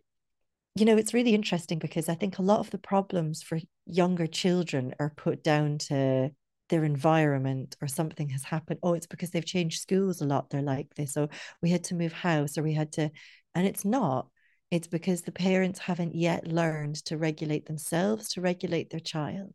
you 0.76 0.84
know, 0.84 0.96
it's 0.96 1.12
really 1.12 1.34
interesting 1.34 1.80
because 1.80 2.08
I 2.08 2.14
think 2.14 2.38
a 2.38 2.42
lot 2.42 2.60
of 2.60 2.70
the 2.70 2.78
problems 2.78 3.42
for 3.42 3.58
younger 3.84 4.28
children 4.28 4.94
are 5.00 5.12
put 5.16 5.42
down 5.42 5.78
to 5.78 6.30
their 6.68 6.84
environment 6.84 7.76
or 7.82 7.88
something 7.88 8.30
has 8.30 8.44
happened. 8.44 8.78
Oh, 8.82 8.94
it's 8.94 9.08
because 9.08 9.30
they've 9.30 9.44
changed 9.44 9.82
schools 9.82 10.22
a 10.22 10.24
lot. 10.24 10.50
They're 10.50 10.62
like 10.62 10.94
this. 10.94 11.12
So 11.12 11.28
we 11.60 11.70
had 11.70 11.84
to 11.84 11.96
move 11.96 12.12
house 12.12 12.56
or 12.56 12.62
we 12.62 12.72
had 12.74 12.92
to, 12.92 13.10
and 13.56 13.66
it's 13.66 13.84
not 13.84 14.28
it's 14.72 14.88
because 14.88 15.20
the 15.20 15.32
parents 15.32 15.78
haven't 15.78 16.14
yet 16.14 16.48
learned 16.48 16.96
to 17.04 17.18
regulate 17.18 17.66
themselves, 17.66 18.30
to 18.30 18.40
regulate 18.40 18.88
their 18.88 19.00
child. 19.00 19.52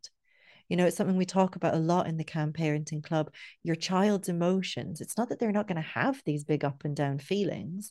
You 0.68 0.76
know, 0.76 0.86
it's 0.86 0.96
something 0.96 1.16
we 1.16 1.24
talk 1.24 1.56
about 1.56 1.74
a 1.74 1.78
lot 1.78 2.06
in 2.06 2.18
the 2.18 2.24
Calm 2.24 2.52
Parenting 2.52 3.02
Club. 3.02 3.32
Your 3.64 3.74
child's 3.74 4.28
emotions, 4.28 5.00
it's 5.00 5.18
not 5.18 5.28
that 5.30 5.40
they're 5.40 5.50
not 5.50 5.66
going 5.66 5.82
to 5.82 5.88
have 5.88 6.22
these 6.24 6.44
big 6.44 6.64
up 6.64 6.84
and 6.84 6.94
down 6.94 7.18
feelings, 7.18 7.90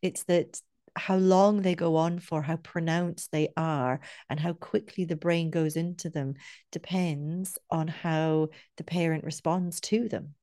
it's 0.00 0.24
that 0.24 0.58
how 0.96 1.16
long 1.16 1.60
they 1.60 1.74
go 1.74 1.96
on 1.96 2.20
for, 2.20 2.40
how 2.40 2.56
pronounced 2.56 3.32
they 3.32 3.48
are, 3.58 4.00
and 4.30 4.40
how 4.40 4.54
quickly 4.54 5.04
the 5.04 5.14
brain 5.14 5.50
goes 5.50 5.76
into 5.76 6.08
them 6.08 6.36
depends 6.72 7.58
on 7.70 7.86
how 7.86 8.48
the 8.78 8.84
parent 8.84 9.24
responds 9.24 9.78
to 9.82 10.08
them. 10.08 10.34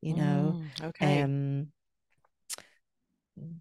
You 0.00 0.14
know, 0.14 0.56
mm, 0.58 0.84
okay. 0.88 1.22
Um, 1.22 1.68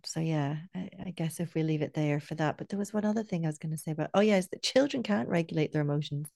so 0.06 0.20
yeah, 0.20 0.58
I, 0.76 0.90
I, 1.08 1.10
guess 1.12 1.40
if 1.40 1.54
we 1.54 1.64
leave 1.64 1.82
it 1.82 1.94
there 1.94 2.20
for 2.20 2.36
that. 2.36 2.58
But 2.58 2.70
there 2.70 2.80
was 2.80 2.94
one 2.94 3.06
other 3.06 3.24
thing 3.24 3.46
I 3.46 3.50
was 3.50 3.58
going 3.58 3.72
to 3.72 3.78
say 3.78 3.92
about. 3.92 4.10
Oh 4.14 4.20
yeah, 4.20 4.38
is 4.38 4.48
that 4.50 4.64
children 4.64 5.04
can't 5.04 5.30
regulate 5.30 5.72
their 5.72 5.82
emotions. 5.82 6.28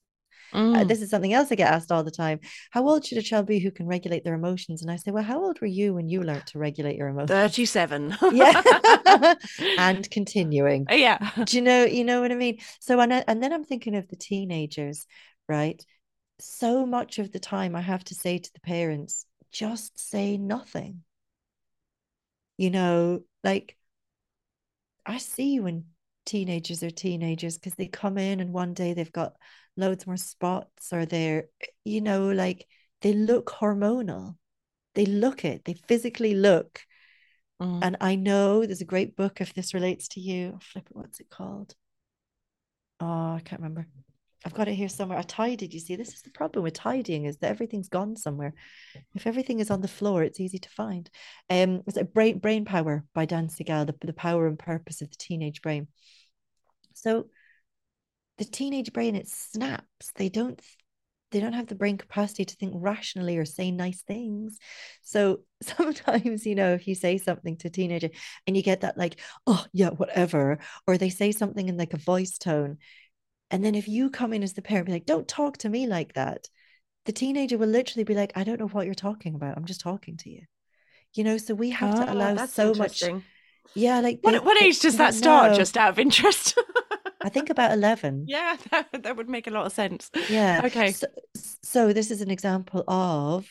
Uh, 0.52 0.58
mm. 0.58 0.80
Uh, 0.80 0.84
this 0.84 1.00
is 1.00 1.10
something 1.10 1.32
else 1.32 1.50
I 1.50 1.54
get 1.54 1.72
asked 1.72 1.90
all 1.90 2.04
the 2.04 2.10
time. 2.10 2.40
How 2.70 2.86
old 2.86 3.04
should 3.04 3.18
a 3.18 3.22
child 3.22 3.46
be 3.46 3.58
who 3.58 3.70
can 3.70 3.86
regulate 3.86 4.24
their 4.24 4.34
emotions? 4.34 4.82
And 4.82 4.90
I 4.90 4.96
say, 4.96 5.10
well, 5.10 5.22
how 5.22 5.42
old 5.42 5.60
were 5.60 5.66
you 5.66 5.94
when 5.94 6.08
you 6.08 6.22
learned 6.22 6.46
to 6.48 6.58
regulate 6.58 6.96
your 6.96 7.08
emotions? 7.08 7.30
Thirty-seven. 7.30 8.16
yeah, 8.32 9.34
and 9.78 10.10
continuing. 10.10 10.86
Yeah. 10.90 11.30
Do 11.44 11.56
you 11.56 11.62
know? 11.62 11.84
You 11.84 12.04
know 12.04 12.20
what 12.20 12.32
I 12.32 12.36
mean? 12.36 12.58
So 12.80 13.00
and 13.00 13.14
I, 13.14 13.24
and 13.26 13.42
then 13.42 13.52
I'm 13.52 13.64
thinking 13.64 13.96
of 13.96 14.08
the 14.08 14.16
teenagers, 14.16 15.06
right? 15.48 15.82
So 16.40 16.86
much 16.86 17.18
of 17.18 17.32
the 17.32 17.40
time, 17.40 17.76
I 17.76 17.80
have 17.80 18.04
to 18.04 18.14
say 18.14 18.38
to 18.38 18.52
the 18.52 18.60
parents, 18.60 19.26
just 19.52 19.98
say 19.98 20.36
nothing 20.36 21.02
you 22.62 22.70
know 22.70 23.20
like 23.42 23.76
i 25.06 25.18
see 25.18 25.60
when 25.60 25.84
teenagers 26.24 26.82
are 26.82 26.90
teenagers 26.90 27.58
because 27.58 27.74
they 27.74 27.88
come 27.88 28.16
in 28.16 28.40
and 28.40 28.52
one 28.52 28.74
day 28.74 28.94
they've 28.94 29.12
got 29.12 29.34
loads 29.76 30.06
more 30.06 30.16
spots 30.16 30.92
or 30.92 31.04
they're 31.04 31.44
you 31.84 32.00
know 32.00 32.28
like 32.30 32.66
they 33.02 33.12
look 33.12 33.46
hormonal. 33.46 34.36
They 34.94 35.06
look 35.06 35.44
it. 35.44 35.64
They 35.64 35.74
physically 35.74 36.34
look. 36.34 36.80
Mm. 37.60 37.78
and 37.82 37.96
i 38.00 38.16
know 38.16 38.64
there's 38.64 38.80
a 38.80 38.92
great 38.92 39.14
book 39.14 39.40
if 39.40 39.54
this 39.54 39.74
relates 39.74 40.08
to 40.08 40.20
you. 40.20 40.58
Flip 40.60 40.86
it 40.90 40.96
what's 40.96 41.20
it 41.20 41.30
called? 41.30 41.74
Oh 42.98 43.34
i 43.34 43.42
can't 43.44 43.60
remember 43.60 43.86
I've 44.44 44.54
got 44.54 44.68
it 44.68 44.74
here 44.74 44.88
somewhere. 44.88 45.18
I 45.18 45.22
tidied. 45.22 45.72
You 45.72 45.80
see, 45.80 45.96
this 45.96 46.14
is 46.14 46.22
the 46.22 46.30
problem 46.30 46.64
with 46.64 46.74
tidying 46.74 47.26
is 47.26 47.36
that 47.38 47.50
everything's 47.50 47.88
gone 47.88 48.16
somewhere. 48.16 48.54
If 49.14 49.26
everything 49.26 49.60
is 49.60 49.70
on 49.70 49.80
the 49.80 49.88
floor, 49.88 50.22
it's 50.22 50.40
easy 50.40 50.58
to 50.58 50.68
find. 50.68 51.08
Um, 51.48 51.82
it's 51.86 51.96
like 51.96 52.12
Brain 52.12 52.38
Brain 52.38 52.64
Power 52.64 53.04
by 53.14 53.24
Dan 53.24 53.48
Siegel, 53.48 53.84
the, 53.84 53.94
the 54.00 54.12
power 54.12 54.46
and 54.46 54.58
purpose 54.58 55.00
of 55.00 55.10
the 55.10 55.16
teenage 55.16 55.62
brain. 55.62 55.86
So, 56.94 57.28
the 58.38 58.44
teenage 58.44 58.92
brain 58.92 59.14
it 59.14 59.28
snaps. 59.28 60.12
They 60.16 60.28
don't 60.28 60.60
they 61.30 61.40
don't 61.40 61.54
have 61.54 61.66
the 61.66 61.74
brain 61.74 61.96
capacity 61.96 62.44
to 62.44 62.56
think 62.56 62.74
rationally 62.76 63.38
or 63.38 63.44
say 63.44 63.70
nice 63.70 64.02
things. 64.02 64.58
So 65.02 65.40
sometimes, 65.62 66.46
you 66.46 66.54
know, 66.54 66.74
if 66.74 66.86
you 66.86 66.94
say 66.94 67.18
something 67.18 67.56
to 67.58 67.68
a 67.68 67.70
teenager 67.70 68.10
and 68.46 68.56
you 68.56 68.62
get 68.62 68.82
that 68.82 68.98
like, 68.98 69.18
oh 69.46 69.64
yeah, 69.72 69.90
whatever, 69.90 70.58
or 70.86 70.98
they 70.98 71.10
say 71.10 71.32
something 71.32 71.68
in 71.68 71.76
like 71.76 71.94
a 71.94 71.98
voice 71.98 72.38
tone 72.38 72.78
and 73.52 73.64
then 73.64 73.74
if 73.76 73.86
you 73.86 74.10
come 74.10 74.32
in 74.32 74.42
as 74.42 74.54
the 74.54 74.62
parent, 74.62 74.86
be 74.86 74.92
like, 74.92 75.06
don't 75.06 75.28
talk 75.28 75.58
to 75.58 75.68
me 75.68 75.86
like 75.86 76.14
that, 76.14 76.48
the 77.04 77.12
teenager 77.12 77.58
will 77.58 77.68
literally 77.68 78.04
be 78.04 78.14
like, 78.14 78.32
I 78.34 78.42
don't 78.44 78.58
know 78.58 78.66
what 78.68 78.86
you're 78.86 78.94
talking 78.94 79.34
about. 79.34 79.56
I'm 79.56 79.64
just 79.66 79.80
talking 79.80 80.16
to 80.18 80.30
you. 80.30 80.42
You 81.14 81.24
know, 81.24 81.36
so 81.36 81.54
we 81.54 81.70
have 81.70 81.94
to 81.96 82.08
Ah, 82.08 82.12
allow 82.12 82.46
so 82.46 82.72
much. 82.74 83.02
Yeah, 83.74 84.00
like 84.00 84.22
they- 84.22 84.32
What, 84.32 84.44
what 84.44 84.62
age 84.62 84.80
does 84.80 84.96
that 84.96 85.14
start? 85.14 85.52
know. 85.52 85.56
Just 85.58 85.76
out 85.76 85.90
of 85.90 85.98
interest. 85.98 86.58
I 87.22 87.28
think 87.28 87.50
about 87.50 87.72
11. 87.72 88.24
yeah, 88.28 88.56
that, 88.70 88.88
that 89.04 89.16
would 89.16 89.28
make 89.28 89.46
a 89.46 89.50
lot 89.50 89.66
of 89.66 89.72
sense. 89.72 90.10
Yeah. 90.28 90.62
Okay. 90.64 90.92
So, 90.92 91.06
so 91.62 91.92
this 91.92 92.10
is 92.10 92.20
an 92.20 92.30
example 92.30 92.82
of 92.88 93.46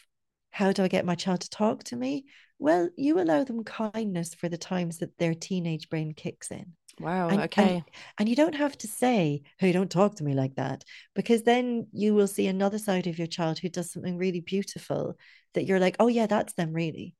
how 0.50 0.72
do 0.74 0.84
I 0.84 0.88
get 0.90 1.06
my 1.06 1.16
child 1.16 1.42
to 1.42 1.50
talk 1.50 1.84
to 1.86 1.96
me? 1.96 2.26
Well, 2.60 2.90
you 2.98 3.20
allow 3.20 3.44
them 3.44 3.64
kindness 3.64 4.34
for 4.36 4.50
the 4.50 4.58
times 4.58 4.98
that 5.00 5.18
their 5.18 5.34
teenage 5.34 5.90
brain 5.90 6.14
kicks 6.14 6.52
in. 6.52 6.74
Wow. 7.02 7.30
And- 7.30 7.42
okay. 7.42 7.84
And 8.18 8.30
you 8.30 8.36
don't 8.36 8.56
have 8.56 8.78
to 8.80 8.88
say, 8.88 9.44
hey, 9.58 9.72
don't 9.72 9.92
talk 9.92 10.16
to 10.16 10.24
me 10.24 10.34
like 10.34 10.56
that, 10.56 10.84
because 11.16 11.44
then 11.44 11.88
you 11.92 12.14
will 12.14 12.28
see 12.28 12.48
another 12.48 12.78
side 12.78 13.08
of 13.08 13.18
your 13.18 13.28
child 13.28 13.60
who 13.60 13.70
does 13.70 13.92
something 13.92 14.18
really 14.18 14.42
beautiful 14.42 15.18
that 15.54 15.66
you're 15.66 15.80
like, 15.80 15.96
oh, 16.00 16.08
yeah, 16.08 16.28
that's 16.28 16.54
them, 16.54 16.74
really. 16.74 17.16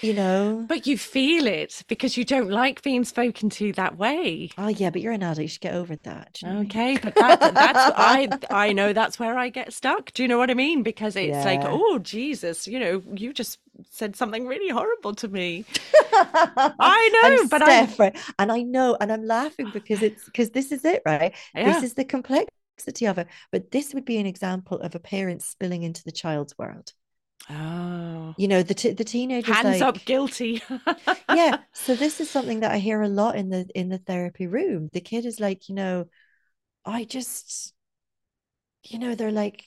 You 0.00 0.14
know? 0.14 0.64
But 0.68 0.86
you 0.86 0.96
feel 0.98 1.46
it 1.46 1.82
because 1.88 2.16
you 2.16 2.24
don't 2.24 2.50
like 2.50 2.82
being 2.82 3.04
spoken 3.04 3.50
to 3.50 3.72
that 3.74 3.96
way. 3.98 4.50
Oh, 4.56 4.68
yeah, 4.68 4.90
but 4.90 5.00
you're 5.02 5.12
an 5.12 5.22
adult. 5.22 5.38
You 5.38 5.48
should 5.48 5.60
get 5.60 5.74
over 5.74 5.96
that. 5.96 6.34
do 6.34 6.46
you 6.46 6.52
know 6.52 6.58
what 6.58 6.60
I 6.60 6.62
mean? 6.62 6.70
Okay, 6.70 6.98
but 7.02 7.14
that, 7.14 7.40
that's 7.40 7.92
I 7.96 8.28
I 8.50 8.72
know 8.72 8.92
that's 8.92 9.18
where 9.18 9.36
I 9.36 9.48
get 9.48 9.72
stuck. 9.72 10.12
Do 10.12 10.22
you 10.22 10.28
know 10.28 10.38
what 10.38 10.50
I 10.50 10.54
mean? 10.54 10.82
Because 10.82 11.16
it's 11.16 11.44
like, 11.44 11.62
oh 11.64 11.98
Jesus, 11.98 12.66
you 12.66 12.78
know, 12.78 13.02
you 13.14 13.32
just 13.32 13.58
said 13.90 14.16
something 14.16 14.46
really 14.46 14.68
horrible 14.70 15.14
to 15.14 15.28
me. 15.28 15.64
I 16.12 17.08
know, 17.12 17.42
I'm 17.42 17.48
but 17.48 17.62
I 17.62 17.86
Stef, 17.86 17.98
right? 17.98 18.16
And 18.38 18.52
I 18.52 18.62
know, 18.62 18.96
and 19.00 19.12
I'm 19.12 19.24
laughing 19.24 19.70
because 19.70 20.02
it's 20.02 20.24
because 20.24 20.50
this 20.50 20.72
is 20.72 20.84
it, 20.84 21.02
right? 21.06 21.34
yeah, 21.54 21.64
This 21.64 21.82
is 21.82 21.94
the 21.94 22.04
complexity 22.04 23.06
of 23.06 23.18
it. 23.18 23.28
But 23.50 23.70
this 23.70 23.94
would 23.94 24.04
be 24.04 24.18
an 24.18 24.26
example 24.26 24.78
of 24.80 24.94
a 24.94 24.98
parent 25.00 25.42
spilling 25.42 25.82
into 25.82 26.02
the 26.04 26.12
child's 26.12 26.56
world. 26.58 26.92
Oh, 27.50 28.34
You 28.36 28.48
know, 28.48 28.62
the 28.62 28.74
t- 28.74 28.92
the 28.92 29.04
teenager's 29.04 29.54
hands 29.56 29.80
like, 29.80 29.82
up, 29.82 30.04
guilty. 30.04 30.62
yeah. 31.28 31.58
So 31.72 31.94
this 31.94 32.20
is 32.20 32.30
something 32.30 32.60
that 32.60 32.72
I 32.72 32.78
hear 32.78 33.02
a 33.02 33.08
lot 33.08 33.36
in 33.36 33.48
the 33.50 33.66
in 33.74 33.88
the 33.88 33.98
therapy 33.98 34.46
room. 34.46 34.88
The 34.92 35.00
kid 35.00 35.26
is 35.26 35.40
like, 35.40 35.68
you 35.68 35.74
know, 35.74 36.06
I 36.84 37.04
just, 37.04 37.74
you 38.84 38.98
know, 38.98 39.14
they're 39.14 39.30
like, 39.32 39.64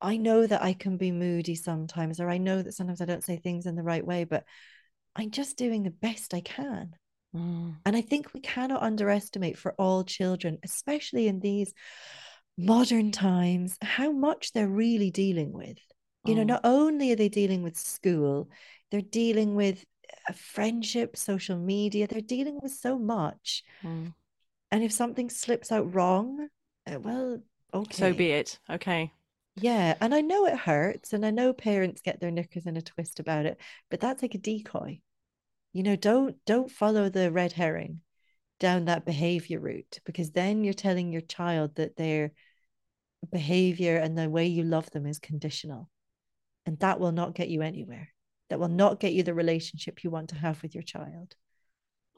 I 0.00 0.16
know 0.16 0.46
that 0.46 0.62
I 0.62 0.72
can 0.74 0.96
be 0.96 1.10
moody 1.12 1.54
sometimes, 1.54 2.20
or 2.20 2.30
I 2.30 2.38
know 2.38 2.62
that 2.62 2.72
sometimes 2.74 3.00
I 3.00 3.06
don't 3.06 3.24
say 3.24 3.36
things 3.36 3.66
in 3.66 3.76
the 3.76 3.82
right 3.82 4.04
way, 4.06 4.24
but 4.24 4.44
I'm 5.16 5.30
just 5.30 5.56
doing 5.58 5.82
the 5.82 5.90
best 5.90 6.34
I 6.34 6.40
can. 6.40 6.94
Mm, 7.34 7.76
And 7.84 7.96
I 7.96 8.00
think 8.00 8.32
we 8.32 8.40
cannot 8.40 8.82
underestimate 8.82 9.58
for 9.58 9.74
all 9.78 10.04
children, 10.04 10.58
especially 10.64 11.28
in 11.28 11.40
these 11.40 11.72
modern 12.56 13.10
times, 13.10 13.76
how 13.82 14.12
much 14.12 14.52
they're 14.52 14.68
really 14.68 15.10
dealing 15.10 15.52
with. 15.52 15.78
You 16.24 16.34
know, 16.34 16.42
Mm. 16.42 16.48
not 16.48 16.60
only 16.64 17.12
are 17.12 17.16
they 17.16 17.28
dealing 17.28 17.62
with 17.62 17.78
school, 17.78 18.50
they're 18.90 19.00
dealing 19.00 19.54
with 19.54 19.84
uh, 20.28 20.32
friendship, 20.32 21.16
social 21.16 21.56
media, 21.58 22.06
they're 22.06 22.20
dealing 22.20 22.58
with 22.62 22.72
so 22.72 22.98
much. 22.98 23.64
mm. 23.84 24.12
And 24.70 24.84
if 24.84 24.92
something 24.92 25.30
slips 25.30 25.72
out 25.72 25.94
wrong, 25.94 26.48
uh, 26.86 27.00
well, 27.00 27.42
okay. 27.74 27.96
So 27.96 28.12
be 28.12 28.30
it. 28.32 28.58
Okay. 28.68 29.12
Yeah. 29.56 29.96
And 30.00 30.14
I 30.14 30.20
know 30.20 30.46
it 30.46 30.58
hurts, 30.58 31.12
and 31.12 31.24
I 31.26 31.30
know 31.30 31.52
parents 31.52 32.02
get 32.02 32.20
their 32.20 32.30
knickers 32.30 32.66
in 32.66 32.76
a 32.76 32.82
twist 32.82 33.18
about 33.20 33.46
it, 33.46 33.58
but 33.90 34.00
that's 34.00 34.22
like 34.22 34.34
a 34.34 34.38
decoy. 34.38 35.00
You 35.72 35.82
know, 35.82 35.96
don't 35.96 36.36
don't 36.44 36.70
follow 36.70 37.08
the 37.08 37.30
red 37.32 37.52
herring 37.52 38.00
down 38.58 38.84
that 38.86 39.04
behavior 39.06 39.58
route 39.60 40.00
because 40.04 40.32
then 40.32 40.64
you're 40.64 40.74
telling 40.74 41.12
your 41.12 41.22
child 41.22 41.76
that 41.76 41.96
their 41.96 42.32
behavior 43.30 43.96
and 43.96 44.16
the 44.16 44.28
way 44.28 44.46
you 44.46 44.62
love 44.62 44.90
them 44.90 45.06
is 45.06 45.18
conditional. 45.18 45.88
And 46.66 46.78
that 46.80 47.00
will 47.00 47.12
not 47.12 47.34
get 47.34 47.48
you 47.48 47.62
anywhere. 47.62 48.08
That 48.48 48.60
will 48.60 48.68
not 48.68 49.00
get 49.00 49.12
you 49.12 49.22
the 49.22 49.34
relationship 49.34 50.04
you 50.04 50.10
want 50.10 50.30
to 50.30 50.36
have 50.36 50.62
with 50.62 50.74
your 50.74 50.82
child. 50.82 51.36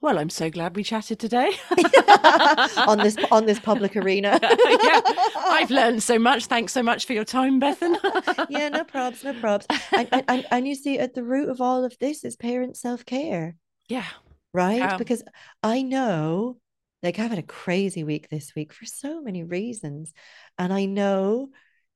Well, 0.02 0.18
I'm 0.18 0.30
so 0.30 0.50
glad 0.50 0.74
we 0.74 0.82
chatted 0.82 1.20
today. 1.20 1.52
on 2.88 2.98
this 2.98 3.16
on 3.30 3.46
this 3.46 3.60
public 3.60 3.96
arena. 3.96 4.38
yeah, 4.82 5.00
I've 5.36 5.70
learned 5.70 6.02
so 6.02 6.18
much. 6.18 6.46
Thanks 6.46 6.72
so 6.72 6.82
much 6.82 7.06
for 7.06 7.12
your 7.12 7.24
time, 7.24 7.60
Bethan. 7.60 7.96
yeah, 8.50 8.68
no 8.68 8.82
probs, 8.82 9.22
no 9.22 9.32
probs. 9.34 9.64
And, 9.92 10.24
and, 10.28 10.44
and, 10.50 10.66
you 10.66 10.74
see, 10.74 10.98
at 10.98 11.14
the 11.14 11.22
root 11.22 11.48
of 11.48 11.60
all 11.60 11.84
of 11.84 11.96
this 12.00 12.24
is 12.24 12.34
parent 12.34 12.76
self 12.76 13.04
care, 13.04 13.54
yeah. 13.88 14.06
right? 14.52 14.78
Yeah. 14.78 14.96
Because 14.96 15.22
I 15.62 15.82
know, 15.82 16.58
like, 17.04 17.20
I've 17.20 17.30
had 17.30 17.38
a 17.38 17.44
crazy 17.44 18.02
week 18.02 18.28
this 18.28 18.56
week 18.56 18.72
for 18.72 18.86
so 18.86 19.22
many 19.22 19.44
reasons. 19.44 20.12
And 20.58 20.72
I 20.72 20.86
know 20.86 21.50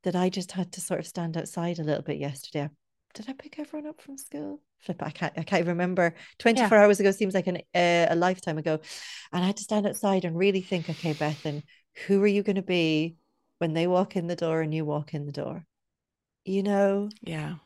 that 0.07 0.15
I 0.15 0.29
just 0.29 0.53
had 0.53 0.71
to 0.73 0.81
sort 0.81 1.01
of 1.01 1.07
stand 1.07 1.37
outside 1.37 1.81
a 1.81 1.83
little 1.83 2.05
bit 2.05 2.19
yesterday. 2.19 2.71
Did 3.15 3.29
I 3.29 3.33
pick 3.33 3.59
everyone 3.59 3.89
up 3.89 4.01
from 4.01 4.17
school? 4.17 4.61
Flip, 4.79 5.03
I 5.03 5.11
can't, 5.11 5.33
I 5.37 5.43
can't 5.43 5.67
remember. 5.67 6.15
24 6.39 6.79
hours 6.79 7.01
ago 7.01 7.11
seems 7.11 7.35
like 7.35 7.49
an, 7.49 7.57
uh, 7.75 8.07
a 8.09 8.15
lifetime 8.15 8.57
ago. 8.57 8.79
And 9.33 9.43
I 9.43 9.49
had 9.49 9.57
to 9.57 9.65
stand 9.65 9.85
outside 9.85 10.25
and 10.25 10.39
really 10.39 10.61
think, 10.61 10.89
okay, 10.89 11.13
Bethan, 11.13 11.65
who 12.07 12.23
are 12.23 12.29
you 12.29 12.45
going 12.45 12.55
to 12.55 12.63
be 12.63 13.17
when 13.59 13.73
they 13.73 13.89
walk 13.89 14.15
in 14.15 14.29
the 14.29 14.37
door 14.37 14.61
and 14.61 14.73
you 14.73 14.85
walk 14.85 15.13
in 15.13 15.27
the 15.27 15.33
door? 15.33 15.67
You 16.45 16.63
know? 16.63 17.09
Yeah. 17.23 17.57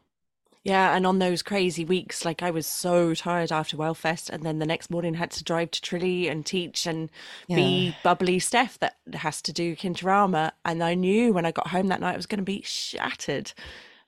Yeah, 0.62 0.94
and 0.94 1.06
on 1.06 1.20
those 1.20 1.42
crazy 1.42 1.86
weeks, 1.86 2.24
like 2.24 2.42
I 2.42 2.50
was 2.50 2.66
so 2.66 3.14
tired 3.14 3.50
after 3.50 3.78
Wellfest, 3.78 4.28
and 4.28 4.42
then 4.42 4.58
the 4.58 4.66
next 4.66 4.90
morning 4.90 5.14
had 5.14 5.30
to 5.32 5.44
drive 5.44 5.70
to 5.70 5.80
Trilly 5.80 6.30
and 6.30 6.44
teach 6.44 6.86
and 6.86 7.10
be 7.48 7.96
bubbly 8.02 8.38
Stef 8.38 8.78
that 8.78 8.96
has 9.14 9.40
to 9.42 9.54
do 9.54 9.74
Kinderama. 9.74 10.52
And 10.66 10.82
I 10.82 10.94
knew 10.94 11.32
when 11.32 11.46
I 11.46 11.50
got 11.50 11.68
home 11.68 11.88
that 11.88 12.00
night 12.00 12.12
I 12.12 12.16
was 12.16 12.26
going 12.26 12.40
to 12.40 12.44
be 12.44 12.60
shattered 12.62 13.54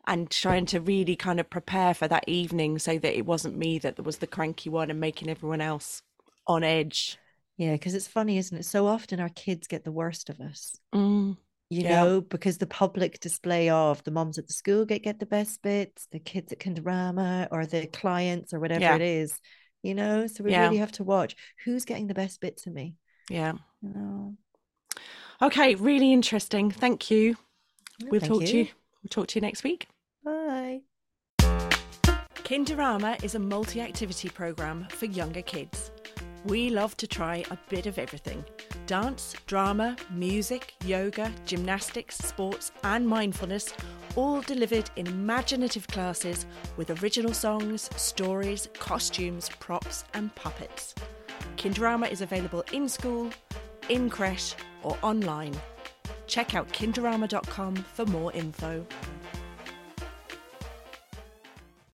and 0.06 0.30
trying 0.30 0.66
to 0.66 0.80
really 0.80 1.16
kind 1.16 1.40
of 1.40 1.48
prepare 1.48 1.94
for 1.94 2.06
that 2.08 2.24
evening 2.28 2.78
so 2.78 2.98
that 2.98 3.16
it 3.16 3.24
wasn't 3.24 3.56
me 3.56 3.78
that 3.78 4.04
was 4.04 4.18
the 4.18 4.26
cranky 4.26 4.68
one 4.68 4.90
and 4.90 5.00
making 5.00 5.30
everyone 5.30 5.60
else 5.60 6.02
on 6.46 6.64
edge. 6.64 7.18
Yeah, 7.56 7.72
because 7.72 7.94
it's 7.94 8.08
funny, 8.08 8.36
isn't 8.38 8.58
it? 8.58 8.64
So 8.64 8.86
often 8.86 9.20
our 9.20 9.28
kids 9.30 9.66
get 9.66 9.84
the 9.84 9.92
worst 9.92 10.28
of 10.28 10.40
us. 10.40 10.76
Mm, 10.94 11.36
you 11.72 11.82
Yeah. 11.84 12.04
know, 12.04 12.20
because 12.20 12.58
the 12.58 12.66
public 12.66 13.18
display 13.20 13.70
of 13.70 14.04
the 14.04 14.10
moms 14.10 14.36
at 14.38 14.46
the 14.46 14.52
school 14.52 14.84
get 14.84 15.02
get 15.02 15.18
the 15.18 15.26
best 15.26 15.62
bits, 15.62 16.06
the 16.12 16.18
kids 16.18 16.52
at 16.52 16.58
Kinderama 16.58 17.48
or 17.50 17.64
the 17.64 17.86
clients 17.86 18.52
or 18.52 18.60
whatever 18.60 18.82
Yeah. 18.82 18.96
it 18.96 19.00
is, 19.00 19.40
you 19.82 19.94
know. 19.94 20.26
So 20.26 20.44
we 20.44 20.50
Yeah. 20.50 20.64
really 20.64 20.76
have 20.76 20.92
to 20.92 21.04
watch 21.04 21.34
who's 21.64 21.86
getting 21.86 22.08
the 22.08 22.14
best 22.14 22.40
bits 22.40 22.66
of 22.66 22.74
me. 22.74 22.96
yeah. 23.30 23.54
You 23.80 23.88
know. 23.94 24.36
Okay, 25.40 25.74
really 25.76 26.12
interesting. 26.12 26.70
Thank 26.70 27.10
you. 27.10 27.36
We'll 28.02 28.20
Thank 28.20 28.32
talk 28.32 28.44
to 28.44 28.56
you. 28.58 28.64
We'll 29.02 29.08
talk 29.08 29.28
to 29.28 29.36
you 29.36 29.40
next 29.40 29.64
week. 29.64 29.88
Bye. 30.22 30.82
Kinderama 32.48 33.22
is 33.24 33.34
a 33.34 33.38
multi 33.38 33.80
activity 33.80 34.28
program 34.28 34.86
for 34.90 35.06
younger 35.06 35.42
kids. 35.42 35.90
We 36.44 36.68
love 36.68 36.96
to 36.98 37.06
try 37.06 37.44
a 37.50 37.56
bit 37.70 37.86
of 37.86 37.98
everything 37.98 38.44
dance, 38.86 39.34
drama, 39.46 39.96
music, 40.10 40.74
yoga, 40.84 41.30
gymnastics, 41.46 42.16
sports, 42.18 42.72
and 42.84 43.06
mindfulness, 43.06 43.74
all 44.16 44.40
delivered 44.42 44.90
in 44.96 45.06
imaginative 45.06 45.86
classes 45.88 46.46
with 46.76 47.02
original 47.02 47.32
songs, 47.32 47.88
stories, 47.96 48.68
costumes, 48.78 49.48
props, 49.60 50.04
and 50.14 50.34
puppets. 50.34 50.94
Kinderama 51.56 52.10
is 52.10 52.20
available 52.20 52.64
in 52.72 52.88
school, 52.88 53.30
in 53.88 54.10
creche, 54.10 54.54
or 54.82 54.96
online. 55.02 55.54
Check 56.26 56.54
out 56.54 56.68
kinderama.com 56.68 57.76
for 57.76 58.06
more 58.06 58.32
info. 58.32 58.86